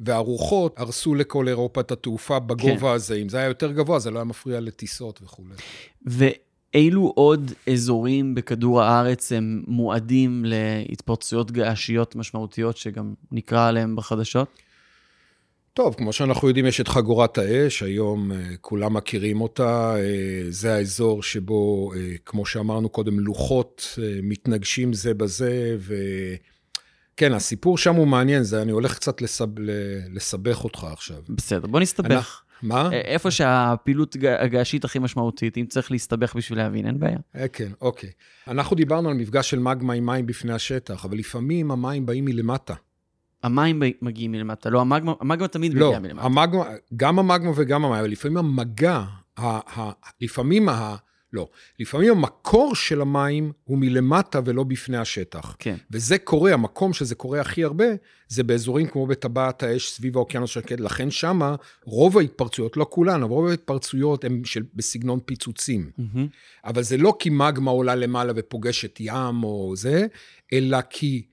והרוחות 0.00 0.74
הרסו 0.78 1.14
לכל 1.14 1.48
אירופה 1.48 1.80
את 1.80 1.92
התעופה 1.92 2.38
בגובה 2.38 2.80
כן. 2.80 2.86
הזה. 2.86 3.14
אם 3.14 3.28
זה 3.28 3.38
היה 3.38 3.46
יותר 3.46 3.72
גבוה, 3.72 3.98
זה 3.98 4.10
לא 4.10 4.18
היה 4.18 4.24
מפריע 4.24 4.60
לטיסות 4.60 5.20
וכולי. 5.22 5.54
ואילו 6.06 7.12
עוד 7.14 7.52
אזורים 7.72 8.34
בכדור 8.34 8.82
הארץ 8.82 9.32
הם 9.32 9.62
מועדים 9.66 10.44
להתפרצויות 10.46 11.50
געשיות 11.50 12.16
משמעותיות, 12.16 12.76
שגם 12.76 13.14
נקרא 13.32 13.68
עליהם 13.68 13.96
בחדשות? 13.96 14.48
טוב, 15.78 15.94
כמו 15.94 16.12
שאנחנו 16.12 16.48
יודעים, 16.48 16.66
יש 16.66 16.80
את 16.80 16.88
חגורת 16.88 17.38
האש, 17.38 17.82
היום 17.82 18.32
uh, 18.32 18.34
כולם 18.60 18.94
מכירים 18.94 19.40
אותה. 19.40 19.94
Uh, 19.96 20.00
זה 20.50 20.74
האזור 20.74 21.22
שבו, 21.22 21.92
uh, 21.94 21.96
כמו 22.24 22.46
שאמרנו 22.46 22.88
קודם, 22.88 23.20
לוחות 23.20 23.98
מתנגשים 24.22 24.92
זה 24.92 25.14
בזה, 25.14 25.76
וכן, 27.18 27.32
הסיפור 27.32 27.78
שם 27.78 27.94
הוא 27.94 28.06
מעניין, 28.06 28.42
זה, 28.42 28.62
אני 28.62 28.72
הולך 28.72 28.94
קצת 28.94 29.22
לסב... 29.22 29.46
לסבך 30.14 30.64
אותך 30.64 30.86
עכשיו. 30.92 31.16
בסדר, 31.28 31.66
בוא 31.66 31.80
נסתבך. 31.80 32.40
אני... 32.62 32.68
מה? 32.68 32.90
איפה 32.92 33.30
שהפעילות 33.30 34.16
הגעשית 34.38 34.84
הכי 34.84 34.98
משמעותית, 34.98 35.58
אם 35.58 35.66
צריך 35.66 35.90
להסתבך 35.90 36.34
בשביל 36.36 36.58
להבין, 36.58 36.86
אין 36.86 36.98
בעיה. 36.98 37.18
כן, 37.52 37.68
אוקיי. 37.80 38.10
אנחנו 38.48 38.76
דיברנו 38.76 39.08
על 39.08 39.16
מפגש 39.16 39.50
של 39.50 39.58
מגמה 39.58 39.92
עם 39.92 40.06
מים 40.06 40.26
בפני 40.26 40.52
השטח, 40.52 41.04
אבל 41.04 41.18
לפעמים 41.18 41.70
המים 41.70 42.06
באים 42.06 42.24
מלמטה. 42.24 42.74
המים 43.42 43.82
מגיעים 44.02 44.32
מלמטה, 44.32 44.70
לא, 44.70 44.80
המגמה, 44.80 45.12
המגמה 45.20 45.48
תמיד 45.48 45.74
לא, 45.74 45.86
מגיעה 45.86 46.00
מלמטה. 46.00 46.26
המגמה, 46.26 46.64
גם 46.96 47.18
המגמה 47.18 47.50
וגם 47.56 47.84
המים, 47.84 48.00
אבל 48.00 48.10
לפעמים 48.10 48.36
המגע, 48.36 49.02
ה, 49.36 49.80
ה, 49.80 49.90
לפעמים 50.20 50.68
ה... 50.68 50.96
לא. 51.32 51.48
לפעמים 51.78 52.10
המקור 52.10 52.74
של 52.74 53.00
המים 53.00 53.52
הוא 53.64 53.78
מלמטה 53.78 54.40
ולא 54.44 54.64
בפני 54.64 54.96
השטח. 54.96 55.56
כן. 55.58 55.76
וזה 55.90 56.18
קורה, 56.18 56.52
המקום 56.52 56.92
שזה 56.92 57.14
קורה 57.14 57.40
הכי 57.40 57.64
הרבה, 57.64 57.84
זה 58.28 58.42
באזורים 58.42 58.86
כמו 58.86 59.06
בטבעת 59.06 59.62
האש 59.62 59.90
סביב 59.90 60.16
האוקיינוס 60.16 60.50
שקט. 60.50 60.80
לכן 60.80 61.10
שמה 61.10 61.54
רוב 61.84 62.18
ההתפרצויות, 62.18 62.76
לא 62.76 62.86
כולן, 62.90 63.22
אבל 63.22 63.32
רוב 63.32 63.46
ההתפרצויות 63.46 64.24
הן 64.24 64.44
של, 64.44 64.62
בסגנון 64.74 65.20
פיצוצים. 65.24 65.90
Mm-hmm. 65.98 66.18
אבל 66.64 66.82
זה 66.82 66.96
לא 66.96 67.16
כי 67.18 67.30
מגמה 67.30 67.70
עולה 67.70 67.94
למעלה 67.94 68.32
ופוגשת 68.36 68.96
ים 69.00 69.44
או 69.44 69.74
זה, 69.76 70.06
אלא 70.52 70.78
כי 70.90 71.26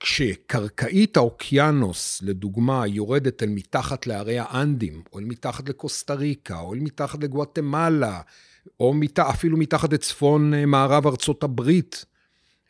כשקרקעית 0.00 1.16
האוקיינוס, 1.16 2.22
לדוגמה, 2.22 2.86
יורדת 2.86 3.42
אל 3.42 3.48
מתחת 3.48 4.06
להרי 4.06 4.38
האנדים, 4.38 5.02
או 5.12 5.18
אל 5.18 5.24
מתחת 5.24 5.68
לקוסטה 5.68 6.14
ריקה, 6.14 6.60
או 6.60 6.74
אל 6.74 6.78
מתחת 6.80 7.22
לגואטמלה, 7.22 8.20
או 8.80 8.94
מת... 8.94 9.18
אפילו 9.18 9.56
מתחת 9.56 9.92
לצפון 9.92 10.54
אה, 10.54 10.66
מערב 10.66 11.06
ארצות 11.06 11.44
הברית, 11.44 12.04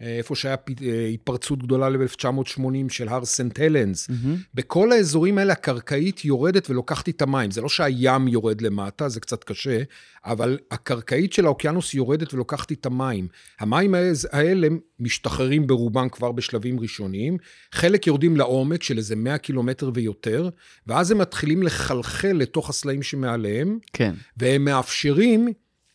איפה 0.00 0.34
שהיה 0.34 0.56
אה, 0.82 1.06
התפרצות 1.06 1.62
גדולה 1.62 1.88
ל-1980 1.88 2.88
של 2.88 3.08
הר 3.08 3.24
סנט 3.24 3.60
הלנס. 3.60 4.10
Mm-hmm. 4.10 4.28
בכל 4.54 4.92
האזורים 4.92 5.38
האלה 5.38 5.52
הקרקעית 5.52 6.24
יורדת 6.24 6.70
ולוקחת 6.70 7.08
את 7.08 7.22
המים. 7.22 7.50
זה 7.50 7.60
לא 7.60 7.68
שהים 7.68 8.28
יורד 8.28 8.60
למטה, 8.60 9.08
זה 9.08 9.20
קצת 9.20 9.44
קשה, 9.44 9.82
אבל 10.24 10.58
הקרקעית 10.70 11.32
של 11.32 11.46
האוקיינוס 11.46 11.94
יורדת 11.94 12.34
ולוקחת 12.34 12.72
את 12.72 12.86
המים. 12.86 13.28
המים 13.60 13.94
האלה 14.32 14.68
משתחררים 15.00 15.66
ברובם 15.66 16.08
כבר 16.08 16.32
בשלבים 16.32 16.80
ראשוניים, 16.80 17.36
חלק 17.72 18.06
יורדים 18.06 18.36
לעומק 18.36 18.82
של 18.82 18.98
איזה 18.98 19.16
100 19.16 19.38
קילומטר 19.38 19.90
ויותר, 19.94 20.48
ואז 20.86 21.10
הם 21.10 21.18
מתחילים 21.18 21.62
לחלחל 21.62 22.32
לתוך 22.32 22.70
הסלעים 22.70 23.02
שמעליהם, 23.02 23.78
כן. 23.92 24.14
והם 24.36 24.64
מאפשרים 24.64 25.48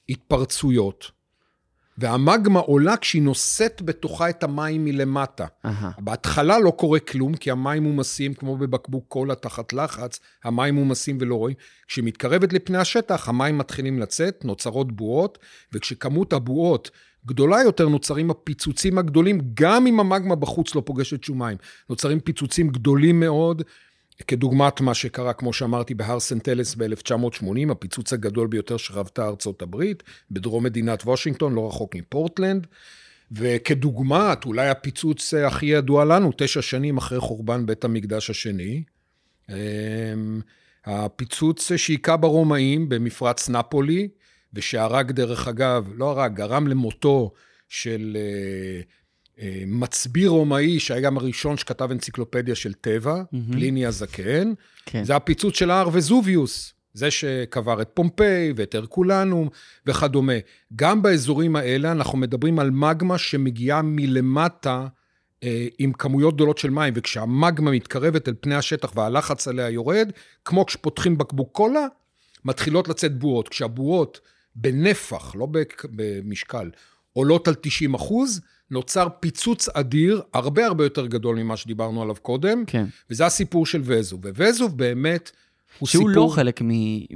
התפרצויות. 0.10 1.12
והמגמה 2.00 2.60
עולה 2.60 2.98
כשהיא 2.98 3.22
נושאת 3.22 3.82
בתוכה 3.82 4.30
את 4.30 4.44
המים 4.44 4.86
מלמטה. 4.86 5.46
אהה. 5.66 5.92
בהתחלה 6.00 6.60
לא 6.60 6.72
קורה 6.72 7.00
כלום, 7.00 7.36
כי 7.36 7.52
המים 7.52 7.84
מומסים, 7.84 8.34
כמו 8.34 8.58
בבקבוק 8.58 9.06
קולה 9.08 9.36
תחת 9.36 9.74
לחץ, 9.74 10.20
המים 10.44 10.76
מומסים 10.76 11.18
ולא 11.22 11.36
רואים. 11.36 11.56
כשהיא 11.88 12.06
מתקרבת 12.06 12.54
לפני 12.54 12.78
השטח, 12.78 13.30
המים 13.30 13.58
מתחילים 13.58 14.00
לצאת, 14.00 14.46
נוצרות 14.46 14.92
בועות, 14.92 15.38
וכשכמות 15.74 16.34
הבועות 16.34 16.92
גדולה 17.26 17.62
יותר, 17.62 17.88
נוצרים 17.88 18.32
הפיצוצים 18.32 18.98
הגדולים, 18.98 19.42
גם 19.54 19.88
אם 19.88 20.00
המגמה 20.00 20.36
בחוץ 20.36 20.76
לא 20.76 20.84
פוגשת 20.86 21.24
שום 21.24 21.40
מים. 21.40 21.58
נוצרים 21.90 22.20
פיצוצים 22.20 22.70
גדולים 22.70 23.20
מאוד, 23.20 23.64
כדוגמת 24.28 24.82
מה 24.82 24.94
שקרה, 24.94 25.34
כמו 25.34 25.54
שאמרתי, 25.54 25.94
בהר 25.94 26.20
סנטלס 26.20 26.76
ב-1980, 26.76 27.72
הפיצוץ 27.72 28.14
הגדול 28.14 28.48
ביותר 28.48 28.78
שחוותה 28.78 29.28
ארצות 29.28 29.62
הברית, 29.62 30.04
בדרום 30.32 30.64
מדינת 30.64 31.04
וושינגטון, 31.04 31.54
לא 31.54 31.68
רחוק 31.68 31.96
מפורטלנד. 31.96 32.68
וכדוגמת, 33.32 34.46
אולי 34.46 34.70
הפיצוץ 34.70 35.34
הכי 35.34 35.66
ידוע 35.66 36.06
לנו, 36.06 36.32
תשע 36.38 36.62
שנים 36.62 36.98
אחרי 36.98 37.20
חורבן 37.20 37.66
בית 37.66 37.84
המקדש 37.84 38.30
השני, 38.30 38.84
אמ, 39.50 40.42
הפיצוץ 40.86 41.76
שהיכה 41.76 42.18
ברומאים 42.18 42.90
במפרץ 42.90 43.50
נפולי, 43.50 44.08
ושהרג, 44.54 45.12
דרך 45.12 45.48
אגב, 45.48 45.90
לא 45.96 46.10
הרג, 46.12 46.36
גרם 46.36 46.68
למותו 46.68 47.32
של 47.70 48.18
אה, 48.20 48.82
מצביא 49.68 50.30
רומאי, 50.30 50.80
שהיה 50.80 51.02
גם 51.02 51.18
הראשון 51.18 51.58
שכתב 51.58 51.92
אנציקלופדיה 51.92 52.56
של 52.56 52.74
טבע, 52.74 53.24
מהמם. 53.32 53.52
פליני 53.52 53.86
הזקן. 53.86 54.54
כן. 54.86 55.04
זה 55.04 55.16
הפיצוץ 55.16 55.56
של 55.56 55.72
ההר 55.72 55.90
וזוביוס, 55.94 56.74
זה 56.94 57.12
שקבר 57.12 57.82
את 57.82 57.90
פומפיי 57.94 58.54
ואת 58.56 58.76
הרקולנום 58.76 59.50
וכדומה. 59.86 60.34
גם 60.76 61.02
באזורים 61.02 61.56
האלה 61.56 61.92
אנחנו 61.92 62.18
מדברים 62.18 62.60
על 62.60 62.72
מגמה 62.72 63.18
שמגיעה 63.18 63.82
מלמטה 63.84 64.88
אה, 65.44 65.68
עם 65.80 65.94
כמויות 65.94 66.36
גדולות 66.36 66.58
של 66.58 66.70
מים, 66.70 66.94
וכשהמגמה 66.98 67.72
מתקרבת 67.72 68.28
אל 68.28 68.34
פני 68.42 68.56
השטח 68.56 68.92
והלחץ 68.96 69.48
עליה 69.48 69.70
יורד, 69.70 70.12
כמו 70.46 70.66
כשפותחים 70.66 71.18
בקבוק 71.18 71.50
קולה, 71.52 71.86
מתחילות 72.46 72.88
לצאת 72.88 73.20
בועות. 73.20 73.50
כשהבועות 73.50 74.20
בנפח, 74.56 75.36
לא 75.36 75.48
במשקל, 75.84 76.70
עולות 77.14 77.48
על 77.48 77.56
90 77.62 77.94
אחוז, 77.94 78.42
נוצר 78.72 79.08
פיצוץ 79.20 79.70
אדיר, 79.70 80.22
הרבה 80.34 80.66
הרבה 80.66 80.84
יותר 80.84 81.06
גדול 81.06 81.36
ממה 81.36 81.58
שדיברנו 81.58 82.02
עליו 82.02 82.16
קודם, 82.22 82.64
כן. 82.68 82.86
וזה 83.10 83.26
הסיפור 83.26 83.66
של 83.66 83.82
וזוב. 83.84 84.26
ווזוב 84.26 84.78
באמת 84.78 85.32
הוא 85.80 85.88
שהוא 85.88 86.10
סיפור... 86.10 86.26
לא 86.26 86.36
חלק 86.36 86.62
מ... 86.62 86.72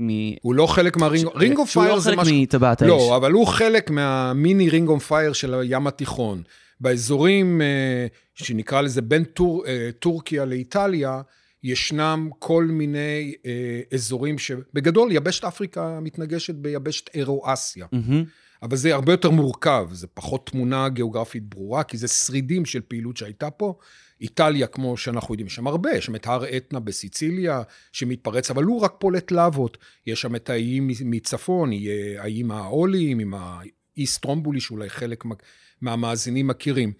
מ... 0.08 0.10
הוא 0.42 0.56
לא 0.56 0.68
חלק 0.68 0.98
מה 0.98 1.05
ring... 1.05 1.28
ring 1.36 1.58
of 1.58 1.70
שהוא 1.70 1.84
fire 1.84 1.96
לא 1.96 2.00
זה 2.00 2.10
חלק 2.10 2.20
משהו... 2.20 2.36
מטבעת 2.36 2.82
האש. 2.82 2.90
לא, 2.90 3.16
אבל 3.16 3.32
הוא 3.32 3.48
חלק 3.48 3.90
מה 3.90 4.16
mini 4.16 4.70
ring 4.70 4.90
of 4.90 5.08
fire 5.08 5.34
של 5.34 5.54
הים 5.54 5.88
התיכון. 5.88 6.44
באזורים 6.80 7.62
אה, 7.62 8.08
שנקרא 8.36 8.82
לזה 8.82 9.02
בין 9.02 9.24
טור, 9.24 9.66
אה, 9.68 9.90
טורקיה 10.00 10.46
לאיטליה, 10.46 11.22
ישנם 11.64 12.30
כל 12.40 12.66
מיני 12.66 13.34
אה, 13.46 13.82
אזורים 13.94 14.38
שבגדול 14.38 15.12
יבשת 15.12 15.44
אפריקה 15.44 16.00
מתנגשת 16.02 16.56
ביבשת 16.56 17.10
אירו-אסיה. 17.16 17.86
מהמם. 17.92 18.24
אבל 18.64 18.78
זה 18.78 18.94
הרבה 18.94 19.14
יותר 19.14 19.30
מורכב, 19.30 19.90
זה 19.92 20.08
פחות 20.08 20.50
תמונה 20.50 20.90
גיאוגרפית 20.90 21.44
ברורה, 21.44 21.84
כי 21.84 21.98
זה 21.98 22.08
שרידים 22.08 22.66
של 22.66 22.82
פעילות 22.88 23.18
שהייתה 23.18 23.50
פה. 23.52 23.78
איטליה, 24.22 24.68
כמו 24.68 24.98
שאנחנו 24.98 25.34
יודעים, 25.34 25.48
יש 25.48 25.56
שם 25.56 25.68
הרבה, 25.68 25.92
יש 25.92 26.06
שם 26.06 26.16
את 26.16 26.28
הר 26.28 26.58
אתנה 26.58 26.80
בסיציליה 26.80 27.62
שמתפרץ, 27.92 28.52
אבל 28.52 28.64
הוא 28.64 28.82
רק 28.82 28.94
פולט 29.00 29.32
לאבות. 29.32 29.78
יש 30.08 30.22
שם 30.22 30.36
את 30.36 30.50
האיים 30.50 30.90
מצפון, 31.06 31.72
האיים 32.18 32.52
האולים, 32.52 33.20
עם 33.20 33.34
האי 33.34 34.06
סטרומבולי, 34.06 34.60
שאולי 34.60 34.90
חלק 34.90 35.26
מה- 35.26 35.36
מהמאזינים 35.82 36.48
מכירים. 36.48 36.94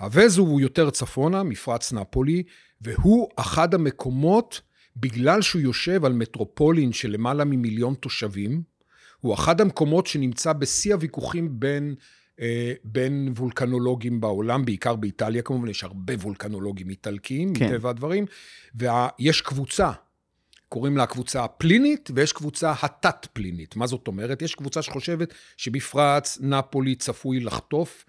הווזוב 0.00 0.48
הוא 0.48 0.60
יותר 0.60 0.90
צפונה, 0.90 1.42
מפרץ 1.42 1.92
נפולי, 1.92 2.42
והוא 2.80 3.28
אחד 3.36 3.74
המקומות, 3.74 4.60
בגלל 4.96 5.42
שהוא 5.42 5.62
יושב 5.62 6.04
על 6.04 6.12
מטרופולין 6.12 6.92
של 6.92 7.10
למעלה 7.10 7.44
ממיליון 7.44 7.94
תושבים, 7.94 8.62
הוא 9.20 9.34
אחד 9.34 9.60
המקומות 9.60 10.06
שנמצא 10.06 10.52
בשיא 10.52 10.94
הוויכוחים 10.94 11.60
בין, 11.60 11.94
אה, 12.40 12.72
בין 12.84 13.32
וולקנולוגים 13.36 14.20
בעולם, 14.20 14.64
בעיקר 14.64 14.96
באיטליה 14.96 15.42
כמובן, 15.42 15.68
יש 15.68 15.84
הרבה 15.84 16.14
וולקנולוגים 16.14 16.90
איטלקיים, 16.90 17.54
כן. 17.54 17.74
מטבע 17.74 17.90
הדברים, 17.90 18.26
ויש 18.74 19.40
קבוצה, 19.40 19.90
קוראים 20.68 20.96
לה 20.96 21.02
הקבוצה 21.02 21.44
הפלינית, 21.44 22.10
ויש 22.14 22.32
קבוצה 22.32 22.72
התת-פלינית. 22.82 23.76
מה 23.76 23.86
זאת 23.86 24.08
אומרת? 24.08 24.42
יש 24.42 24.54
קבוצה 24.54 24.82
שחושבת 24.82 25.34
שמפרץ 25.56 26.38
נפולי 26.40 26.94
צפוי 26.94 27.40
לחטוף 27.40 28.04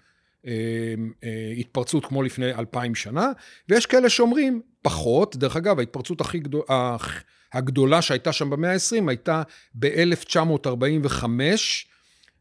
התפרצות 1.58 2.06
כמו 2.06 2.22
לפני 2.22 2.54
אלפיים 2.54 2.94
שנה, 2.94 3.32
ויש 3.68 3.86
כאלה 3.86 4.08
שאומרים 4.08 4.60
פחות. 4.82 5.36
דרך 5.36 5.56
אגב, 5.56 5.78
ההתפרצות 5.78 6.20
הכי 6.20 6.38
גדולה, 6.38 6.96
הגדולה 7.52 8.02
שהייתה 8.02 8.32
שם 8.32 8.50
במאה 8.50 8.72
ה-20 8.72 9.08
הייתה 9.08 9.42
ב-1945, 9.74 11.24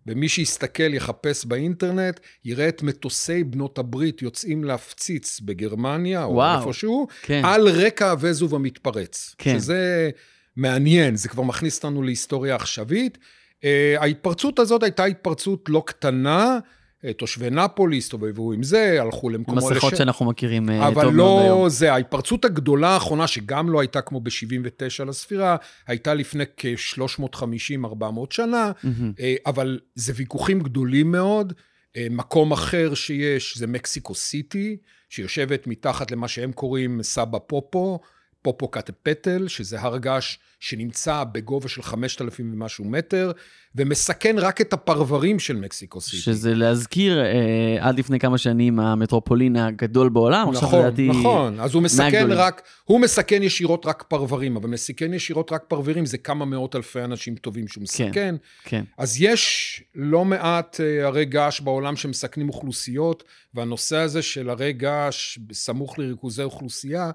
ומי 0.08 0.30
שיסתכל, 0.30 0.94
יחפש 0.94 1.46
באינטרנט, 1.46 2.20
יראה 2.46 2.70
את 2.70 2.84
מטוסי 2.84 3.44
בנות 3.44 3.78
הברית 3.78 4.22
יוצאים 4.22 4.64
להפציץ 4.64 5.40
בגרמניה, 5.40 6.24
או 6.24 6.34
וואו. 6.34 6.62
איפשהו, 6.62 7.08
כן. 7.22 7.42
על 7.46 7.68
רקע 7.68 8.12
הווזוב 8.12 8.56
המתפרץ. 8.56 9.36
כן. 9.38 9.60
שזה 9.60 10.10
מעניין, 10.56 11.16
זה 11.16 11.30
כבר 11.30 11.44
מכניס 11.44 11.78
אותנו 11.78 12.04
להיסטוריה 12.04 12.56
עכשווית. 12.56 13.18
אה, 13.64 13.96
ההתפרצות 14.00 14.60
הזאת 14.60 14.84
הייתה 14.84 15.06
התפרצות 15.06 15.70
לא 15.70 15.84
קטנה, 15.86 16.46
אה, 16.46 16.60
תושבי 17.18 17.50
נפולי 17.50 17.98
הסתובבו 17.98 18.54
עם 18.54 18.64
זה, 18.64 19.02
הלכו 19.02 19.30
למקומות... 19.30 19.72
מסכות 19.72 19.94
לש- 19.94 19.98
שאנחנו 20.00 20.26
מכירים 20.26 20.70
אה, 20.70 20.76
טוב 20.76 20.84
אבל 21.00 21.10
מאוד 21.12 21.44
היום. 21.44 21.62
לא 21.62 21.70
זה, 21.70 21.94
ההתפרצות 21.94 22.46
הגדולה 22.46 22.90
האחרונה, 22.90 23.28
שגם 23.28 23.70
לא 23.70 23.80
הייתה 23.80 24.02
כמו 24.02 24.20
ב-79 24.20 25.04
לספירה, 25.06 25.56
הייתה 25.88 26.14
לפני 26.14 26.44
כ-350-400 26.58 28.04
שנה. 28.30 28.72
אה, 29.20 29.36
אבל 29.46 29.80
זה 29.96 30.14
ויכוחים 30.16 30.60
גדולים 30.60 31.12
מאוד. 31.12 31.54
אה, 31.98 32.08
מקום 32.10 32.52
אחר 32.52 32.94
שיש 32.94 33.58
זה 33.58 33.68
מקסיקו 33.68 34.16
סיטי, 34.16 34.78
שיושבת 35.10 35.68
מתחת 35.68 36.12
למה 36.12 36.28
שהם 36.28 36.52
קוראים 36.52 37.04
סבא 37.04 37.38
פופו, 37.48 38.00
פופו 38.42 38.68
קטפטל, 38.68 39.48
שזה 39.48 39.82
הר 39.82 39.98
געש 39.98 40.38
שנמצא 40.60 41.24
בגובה 41.32 41.70
של 41.70 41.82
5,000 41.82 42.54
ומשהו 42.54 42.86
מטר, 42.86 43.32
ומסכן 43.76 44.36
רק 44.40 44.62
את 44.62 44.74
הפרברים 44.74 45.40
של 45.40 45.56
מקסיקו 45.56 46.02
סיטי. 46.02 46.18
שזה 46.18 46.56
להזכיר, 46.56 47.20
אה, 47.20 47.78
עד 47.80 48.00
לפני 48.00 48.20
כמה 48.20 48.38
שנים 48.38 48.80
המטרופולין 48.80 49.56
הגדול 49.56 50.10
בעולם, 50.10 50.50
עכשיו 50.50 50.68
נכון, 50.68 50.80
לדעתי... 50.86 51.08
נכון. 51.08 51.60
אז 51.60 51.74
הוא 51.74 51.84
מסכן 51.84 52.04
מהגדולים. 52.04 52.38
רק, 52.38 52.62
הוא 52.84 53.00
מסכן 53.00 53.44
ישירות 53.44 53.86
רק 53.86 54.04
פרברים, 54.08 54.56
אבל 54.56 54.70
מסכן 54.70 55.14
ישירות 55.14 55.52
רק 55.52 55.64
פרברים 55.68 56.06
זה 56.06 56.18
כמה 56.18 56.46
מאות 56.46 56.76
אלפי 56.76 57.02
אנשים 57.02 57.36
טובים 57.36 57.68
שהוא 57.68 57.84
מסכן. 57.84 58.36
כן. 58.64 58.84
אז 58.98 59.22
יש 59.22 59.84
לא 59.96 60.26
מעט 60.26 60.80
אה, 60.80 61.08
הרי 61.08 61.26
געש 61.26 61.62
בעולם 61.62 61.96
שמסכנים 61.96 62.50
אוכלוסיות, 62.50 63.24
והנושא 63.54 63.98
הזה 63.98 64.22
של 64.22 64.50
הרי 64.50 64.74
געש 64.74 65.38
בסמוך 65.38 66.00
לריכוזי 66.00 66.44
אוכלוסייה, 66.44 67.12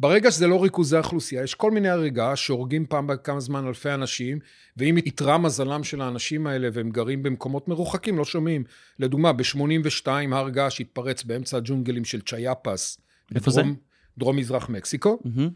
ברגע 0.00 0.30
שזה 0.30 0.46
לא 0.46 0.62
ריכוזי 0.62 0.96
אוכלוסייה, 0.96 1.42
יש 1.42 1.54
כל 1.54 1.70
מיני 1.70 1.88
הרי 1.88 2.10
געש 2.10 2.46
שהורגים 2.46 2.86
פעם 2.86 3.06
בכמה 3.06 3.40
זמן 3.40 3.66
אלפי 3.66 3.90
אנשים, 3.90 4.38
ואם 4.76 4.96
איתרע 4.96 5.38
מזלם 5.38 5.84
של 5.84 6.00
האנשים 6.00 6.46
האלה 6.46 6.68
והם 6.72 6.90
גרים 6.90 7.22
במקומות 7.22 7.68
מרוחקים, 7.68 8.18
לא 8.18 8.24
שומעים. 8.24 8.64
לדוגמה, 8.98 9.32
ב-82 9.32 10.06
הר 10.32 10.48
געש 10.48 10.80
התפרץ 10.80 11.22
באמצע 11.22 11.56
הג'ונגלים 11.56 12.04
של 12.04 12.20
צ'יאפס. 12.20 12.98
איפה 13.34 13.50
זה? 13.50 13.60
בדרום- 13.60 13.76
דרום-מזרח 14.18 14.68
מקסיקו, 14.68 15.18
מהמם. 15.24 15.50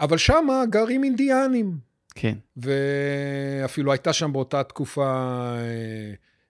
אבל 0.00 0.18
שם 0.18 0.48
גרים 0.70 1.04
אינדיאנים. 1.04 1.78
כן. 2.14 2.34
ואפילו 2.56 3.92
הייתה 3.92 4.12
שם 4.12 4.32
באותה 4.32 4.62
תקופה 4.62 5.06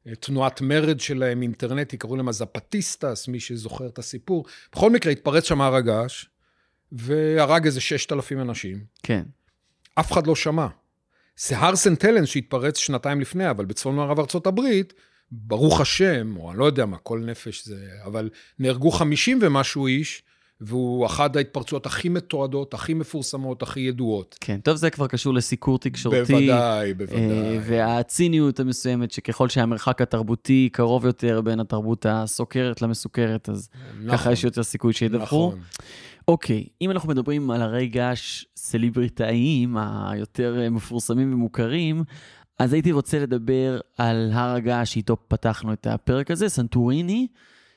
אה, 0.07 0.15
תנועת 0.21 0.61
מרד 0.61 1.01
שלהם, 1.01 1.43
אינטרנטי, 1.43 1.97
קראו 1.97 2.17
להם 2.17 2.29
הזפטיסטס, 2.29 3.29
מי 3.29 3.41
שזוכר 3.41 3.87
את 3.87 3.99
הסיפור. 3.99 4.45
בכל 4.73 4.91
מקרה, 4.91 5.13
התפרץ 5.13 5.45
שם 5.45 5.61
הר 5.61 5.75
הגעש, 5.75 6.27
והרג 6.93 7.67
איזה 7.67 7.81
ששת 7.81 8.13
אלפים 8.13 8.41
אנשים. 8.41 8.85
כן. 9.03 9.23
אף 9.95 10.13
אחד 10.13 10.27
לא 10.27 10.35
שמע. 10.35 10.67
זה 11.37 11.59
הר 11.59 11.77
סנט 11.77 12.05
הלן 12.05 12.27
שהתפרץ 12.27 12.79
שנתיים 12.79 13.21
לפני, 13.21 13.51
אבל 13.51 13.65
בצפון 13.65 13.97
מערב 13.97 14.19
ארצות 14.19 14.47
הברית, 14.47 14.93
ברוך 15.33 15.81
השם, 15.81 16.37
או 16.37 16.51
אני 16.51 16.59
לא 16.59 16.65
יודע 16.65 16.87
מה, 16.87 16.97
כל 16.97 17.19
נפש 17.27 17.67
זה, 17.67 17.89
אבל 18.05 18.29
נהרגו 18.59 18.91
50 18.91 19.39
ומשהו 19.43 19.87
איש, 19.87 20.23
והוא 20.61 21.07
אחת 21.07 21.37
ההתפרצויות 21.37 21.87
הכי 21.87 22.09
מתועדות, 22.09 22.75
הכי 22.75 22.95
מפורסמות, 22.95 23.63
הכי 23.63 23.81
ידועות. 23.81 24.37
כן. 24.41 24.61
טוב, 24.61 24.77
זה 24.77 24.91
כבר 24.91 25.07
קשור 25.07 25.35
לסיקור 25.35 25.79
תקשורתי. 25.79 26.33
בוודאי, 26.33 26.89
אה, 26.89 26.95
בוודאי. 26.95 27.59
והציניות 27.63 28.61
המסוימת, 28.61 29.11
שככל 29.11 29.49
שהמרחק 29.49 30.03
התרבותי 30.03 30.69
קרוב 30.73 31.07
יותר 31.07 31.41
בין 31.41 31.61
התרבות 31.61 32.07
הסוכרת 32.09 32.83
למסוכרת, 32.83 33.49
אז 33.49 33.69
ככה 34.07 34.15
נכון, 34.15 34.33
יש 34.33 34.45
יותר 34.45 34.63
סיכוי 34.63 34.93
שידווחו. 34.93 35.49
נכון. 35.49 35.61
אוקיי, 36.31 36.65
אם 36.81 36.91
אנחנו 36.91 37.09
מדברים 37.09 37.51
על 37.51 37.63
הרי 37.63 37.87
געש 37.87 38.45
סלבריטאיים 38.57 39.77
היותר 39.77 40.61
אה, 40.61 40.71
מפורסמים 40.71 41.33
ומוכרים, 41.33 42.05
אז 42.59 42.73
הייתי 42.73 42.93
רוצה 42.93 43.19
לדבר 43.19 43.81
על 43.99 44.31
הר 44.33 44.55
הגעש 44.55 44.93
שאיתו 44.93 45.17
פתחנו 45.29 45.73
את 45.73 45.87
הפרק 45.87 46.31
הזה, 46.31 46.49
סנטוריני, 46.49 47.27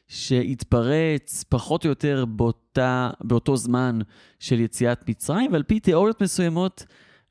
שהתפרץ 0.08 1.44
פחות 1.50 1.86
או 1.86 1.90
יותר 1.90 2.26
באותה, 2.26 3.10
באותו 3.22 3.58
זמן 3.58 4.00
של 4.40 4.60
יציאת 4.60 5.10
מצרים, 5.10 5.54
ועל 5.54 5.64
פי 5.64 5.80
תיאוריות 5.80 6.22
מסוימות, 6.22 6.86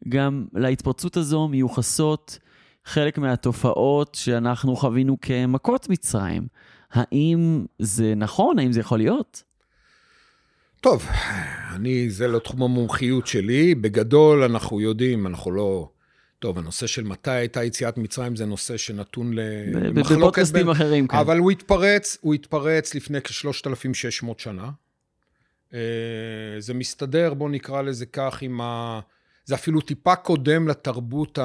גם 0.08 0.46
להתפרצות 0.54 1.16
הזו 1.16 1.48
מיוחסות 1.48 2.38
חלק 2.84 3.18
מהתופעות 3.18 4.14
שאנחנו 4.14 4.76
חווינו 4.76 5.16
כמכות 5.20 5.88
מצרים. 5.88 6.46
האם 6.92 7.64
זה 7.78 8.14
נכון? 8.16 8.58
האם 8.58 8.72
זה 8.72 8.80
יכול 8.80 8.98
להיות? 8.98 9.51
טוב, 10.82 11.08
אני, 11.74 12.10
זה 12.10 12.28
לא 12.28 12.38
תחום 12.38 12.62
המומחיות 12.62 13.26
שלי. 13.26 13.74
בגדול, 13.74 14.42
אנחנו 14.42 14.80
יודעים, 14.80 15.26
אנחנו 15.26 15.50
לא... 15.50 15.88
טוב, 16.38 16.58
הנושא 16.58 16.86
של 16.86 17.04
מתי 17.04 17.30
הייתה 17.30 17.64
יציאת 17.64 17.98
מצרים 17.98 18.36
זה 18.36 18.46
נושא 18.46 18.76
שנתון 18.76 19.32
למחלוקת. 19.32 20.16
בפודקאסטים 20.16 20.68
אחרים, 20.68 21.08
כן. 21.08 21.16
אבל 21.16 21.38
הוא 21.38 21.50
התפרץ, 21.50 22.18
הוא 22.20 22.34
התפרץ 22.34 22.94
לפני 22.94 23.18
כ-3,600 23.20 24.26
שנה. 24.38 24.70
אה, 25.74 25.80
זה 26.58 26.74
מסתדר, 26.74 27.34
בואו 27.34 27.48
נקרא 27.48 27.82
לזה 27.82 28.06
כך, 28.06 28.42
עם 28.42 28.60
ה... 28.60 29.00
זה 29.44 29.54
אפילו 29.54 29.80
טיפה 29.80 30.16
קודם 30.16 30.68
לתרבות 30.68 31.38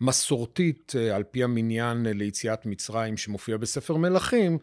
המסורתית, 0.00 0.92
אה, 0.98 1.16
על 1.16 1.22
פי 1.22 1.44
המניין 1.44 2.06
ליציאת 2.06 2.66
מצרים 2.66 3.16
שמופיע 3.16 3.56
בספר 3.56 3.96
מלכים, 3.96 4.58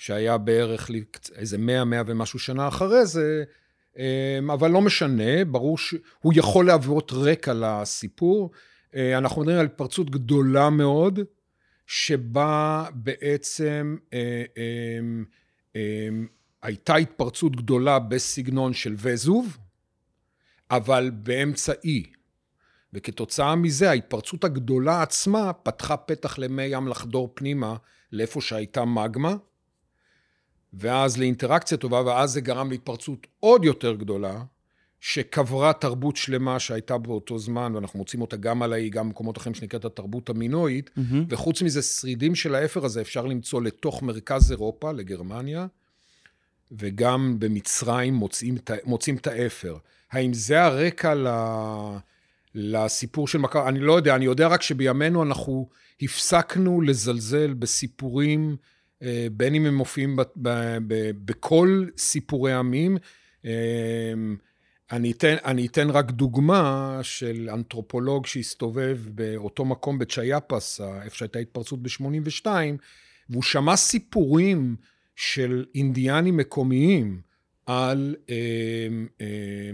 שהיה 0.00 0.38
בערך 0.38 0.90
איזה 1.34 1.58
מאה, 1.58 1.84
מאה 1.84 2.02
ומשהו 2.06 2.38
שנה 2.38 2.68
אחרי 2.68 3.06
זה, 3.06 3.44
אמ, 3.98 4.50
אבל 4.50 4.70
לא 4.70 4.80
משנה, 4.80 5.44
ברור 5.44 5.78
שהוא 5.78 6.32
יכול 6.34 6.66
להוות 6.66 7.12
רקע 7.12 7.52
לסיפור. 7.54 8.50
אה, 8.94 9.18
אנחנו 9.18 9.40
מדברים 9.40 9.58
על 9.60 9.66
התפרצות 9.66 10.10
גדולה 10.10 10.70
מאוד, 10.70 11.20
שבה 11.86 12.86
בעצם 12.94 13.96
אה, 14.12 14.44
אמ, 14.56 15.24
אמ, 15.76 16.26
הייתה 16.62 16.96
התפרצות 16.96 17.56
גדולה 17.56 17.98
בסגנון 17.98 18.72
של 18.72 18.94
וזוב, 18.98 19.58
אבל 20.70 21.10
באמצע 21.14 21.72
אי. 21.84 22.04
וכתוצאה 22.92 23.56
מזה 23.56 23.90
ההתפרצות 23.90 24.44
הגדולה 24.44 25.02
עצמה 25.02 25.52
פתחה 25.52 25.96
פתח 25.96 26.38
למי 26.38 26.62
ים 26.62 26.88
לחדור 26.88 27.32
פנימה 27.34 27.76
לאיפה 28.12 28.40
שהייתה 28.40 28.84
מגמה, 28.84 29.34
ואז 30.72 31.18
לאינטראקציה 31.18 31.78
טובה, 31.78 32.02
ואז 32.06 32.30
זה 32.30 32.40
גרם 32.40 32.70
להתפרצות 32.70 33.26
עוד 33.40 33.64
יותר 33.64 33.94
גדולה, 33.94 34.42
שקברה 35.00 35.72
תרבות 35.72 36.16
שלמה 36.16 36.58
שהייתה 36.58 36.98
באותו 36.98 37.38
זמן, 37.38 37.72
ואנחנו 37.74 37.98
מוצאים 37.98 38.22
אותה 38.22 38.36
גם 38.36 38.62
על 38.62 38.72
האי, 38.72 38.90
גם 38.90 39.08
במקומות 39.08 39.38
אחרים 39.38 39.54
שנקראת 39.54 39.84
התרבות 39.84 40.30
המינואית, 40.30 40.90
mm-hmm. 40.90 41.14
וחוץ 41.28 41.62
מזה, 41.62 41.82
שרידים 41.82 42.34
של 42.34 42.54
האפר 42.54 42.84
הזה 42.84 43.00
אפשר 43.00 43.26
למצוא 43.26 43.62
לתוך 43.62 44.02
מרכז 44.02 44.50
אירופה, 44.50 44.92
לגרמניה, 44.92 45.66
וגם 46.72 47.36
במצרים 47.38 48.14
מוצאים, 48.14 48.56
מוצאים 48.84 49.16
את 49.16 49.26
האפר. 49.26 49.76
האם 50.10 50.32
זה 50.32 50.62
הרקע 50.62 51.14
ל... 51.14 51.28
לסיפור 52.54 53.28
של 53.28 53.38
מכר? 53.38 53.68
אני 53.68 53.80
לא 53.80 53.92
יודע, 53.92 54.16
אני 54.16 54.24
יודע 54.24 54.48
רק 54.48 54.62
שבימינו 54.62 55.22
אנחנו 55.22 55.68
הפסקנו 56.02 56.80
לזלזל 56.80 57.54
בסיפורים 57.54 58.56
בין 59.32 59.54
אם 59.54 59.66
הם 59.66 59.74
מופיעים 59.74 60.16
בכל 61.24 61.86
סיפורי 61.96 62.52
עמים. 62.52 62.96
אה, 63.44 63.52
אני 64.92 65.12
אתן, 65.12 65.36
אני 65.44 65.66
אתן 65.66 65.90
רק 65.90 66.10
דוגמה 66.10 66.98
של 67.02 67.48
אנתרופולוג 67.52 68.26
שהסתובב 68.26 68.98
באותו 69.14 69.64
מקום 69.64 69.98
בצ'יאפס, 69.98 70.80
איפה 71.02 71.16
שהייתה 71.16 71.38
התפרצות 71.38 71.82
ב-82, 71.82 72.46
והוא 73.30 73.42
שמע 73.42 73.76
סיפורים 73.76 74.76
של 75.16 75.64
אינדיאנים 75.74 76.36
מקומיים 76.36 77.20
על 77.66 78.16
אה, 78.30 78.36
אה, 79.20 79.70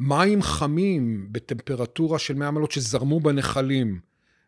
מים 0.00 0.42
חמים 0.42 1.28
בטמפרטורה 1.32 2.18
של 2.18 2.34
100 2.34 2.50
מעלות 2.50 2.72
שזרמו 2.72 3.20
בנחלים. 3.20 4.00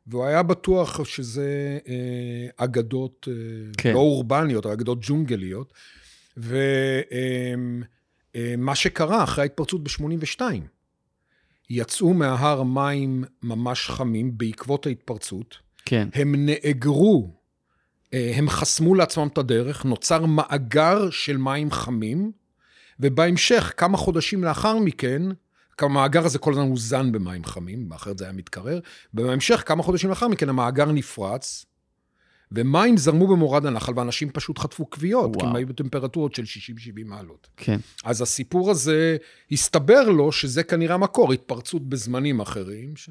והוא 0.07 0.25
היה 0.25 0.43
בטוח 0.43 1.05
שזה 1.05 1.79
אה, 1.89 2.65
אגדות 2.65 3.29
אה, 3.31 3.35
כן. 3.79 3.93
לא 3.93 3.99
אורבניות, 3.99 4.67
אגדות 4.67 4.99
ג'ונגליות. 5.03 5.73
ומה 6.37 7.85
אה, 8.69 8.75
שקרה 8.75 9.25
אחרי 9.25 9.43
ההתפרצות 9.43 9.85
ב-82, 9.85 10.41
יצאו 11.71 12.15
מההר 12.15 12.63
מים 12.63 13.25
ממש 13.43 13.91
חמים 13.91 14.39
בעקבות 14.39 14.87
ההתפרצות. 14.87 15.57
כן. 15.85 16.09
הם 16.15 16.47
נאגרו, 16.47 17.31
הם 18.13 18.49
חסמו 18.49 18.95
לעצמם 18.95 19.29
את 19.33 19.39
הדרך, 19.39 19.85
נוצר 19.85 20.27
מאגר 20.27 21.11
של 21.11 21.37
מים 21.37 21.71
חמים, 21.71 22.33
ובהמשך, 23.01 23.73
כמה 23.77 23.97
חודשים 23.97 24.45
לאחר 24.45 24.79
מכן, 24.79 25.23
המאגר 25.83 26.25
הזה 26.25 26.39
כל 26.39 26.53
הזמן 26.53 26.69
הוזן 26.69 27.13
במים 27.13 27.45
חמים, 27.45 27.93
אחרת 27.93 28.19
זה 28.19 28.25
היה 28.25 28.33
מתקרר. 28.33 28.81
ובהמשך, 29.15 29.63
כמה 29.67 29.83
חודשים 29.83 30.11
לאחר 30.11 30.29
מכן, 30.29 30.49
המאגר 30.49 30.93
נפרץ, 30.93 31.67
ומים 32.53 32.97
זרמו 32.97 33.27
במורד 33.27 33.67
הנחל, 33.67 33.93
ואנשים 33.97 34.31
פשוט 34.31 34.59
חטפו 34.59 34.91
כוויות, 34.91 35.37
כי 35.37 35.47
הם 35.47 35.57
היו 35.57 35.67
בטמפרטורות 35.67 36.35
של 36.35 36.43
60-70 36.43 36.47
מעלות. 37.05 37.49
כן. 37.57 37.79
אז 38.05 38.23
הסיפור 38.23 38.71
הזה, 38.71 39.17
הסתבר 39.53 40.09
לו 40.09 40.33
שזה 40.33 40.63
כנראה 40.63 40.97
מקור, 40.97 41.33
התפרצות 41.33 41.89
בזמנים 41.89 42.41
אחרים. 42.41 42.97
ש... 42.97 43.11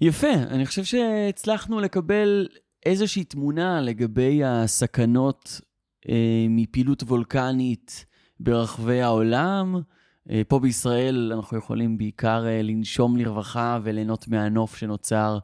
יפה, 0.00 0.32
אני 0.32 0.66
חושב 0.66 0.84
שהצלחנו 0.84 1.80
לקבל 1.80 2.48
איזושהי 2.86 3.24
תמונה 3.24 3.80
לגבי 3.80 4.44
הסכנות 4.44 5.60
אה, 6.08 6.46
מפעילות 6.48 7.02
וולקנית 7.02 8.06
ברחבי 8.40 9.02
העולם. 9.02 9.80
אה, 10.30 10.42
פה 10.48 10.58
בישראל 10.58 11.32
אנחנו 11.34 11.58
יכולים 11.58 11.98
בעיקר 11.98 12.46
אה, 12.46 12.62
לנשום 12.62 13.16
לרווחה 13.16 13.78
וליהנות 13.82 14.28
מהנוף 14.28 14.76
שנוצר 14.76 15.38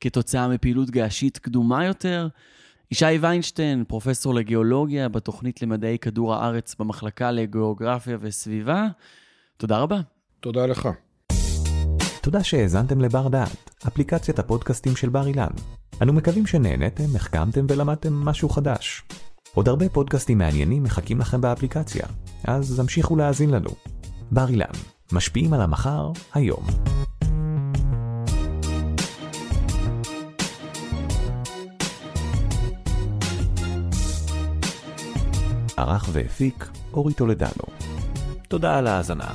כתוצאה 0.00 0.48
מפעילות 0.48 0.90
געשית 0.90 1.38
קדומה 1.38 1.84
יותר. 1.84 2.28
ישי 2.90 3.18
ויינשטיין, 3.20 3.84
פרופסור 3.88 4.34
לגיאולוגיה 4.34 5.08
בתוכנית 5.08 5.62
למדעי 5.62 5.98
כדור 5.98 6.34
הארץ 6.34 6.74
במחלקה 6.78 7.30
לגיאוגרפיה 7.30 8.16
וסביבה, 8.20 8.86
תודה 9.56 9.78
רבה. 9.78 10.00
תודה 10.40 10.66
לך. 10.66 10.88
תודה 12.22 12.44
שהאזנתם 12.44 13.00
לבר 13.00 13.28
דעת, 13.28 13.70
אפליקציית 13.88 14.38
הפודקאסטים 14.38 14.96
של 14.96 15.08
בר 15.08 15.26
אילן. 15.26 15.50
אנו 16.02 16.12
מקווים 16.12 16.46
שנהנתם, 16.46 17.16
החכמתם 17.16 17.66
ולמדתם 17.68 18.12
משהו 18.12 18.48
חדש. 18.48 19.02
עוד 19.54 19.68
הרבה 19.68 19.88
פודקאסטים 19.88 20.38
מעניינים 20.38 20.82
מחכים 20.82 21.18
לכם 21.18 21.40
באפליקציה, 21.40 22.06
אז 22.44 22.80
המשיכו 22.80 23.16
להאזין 23.16 23.50
לנו. 23.50 23.70
בר 24.30 24.48
אילן, 24.48 24.66
משפיעים 25.12 25.52
על 25.52 25.60
המחר, 25.60 26.12
היום. 26.34 26.64
ערך 35.76 36.08
והפיק 36.12 36.68
אורי 36.92 37.14
טולדנו. 37.14 37.64
תודה 38.48 38.78
על 38.78 38.86
ההאזנה. 38.86 39.28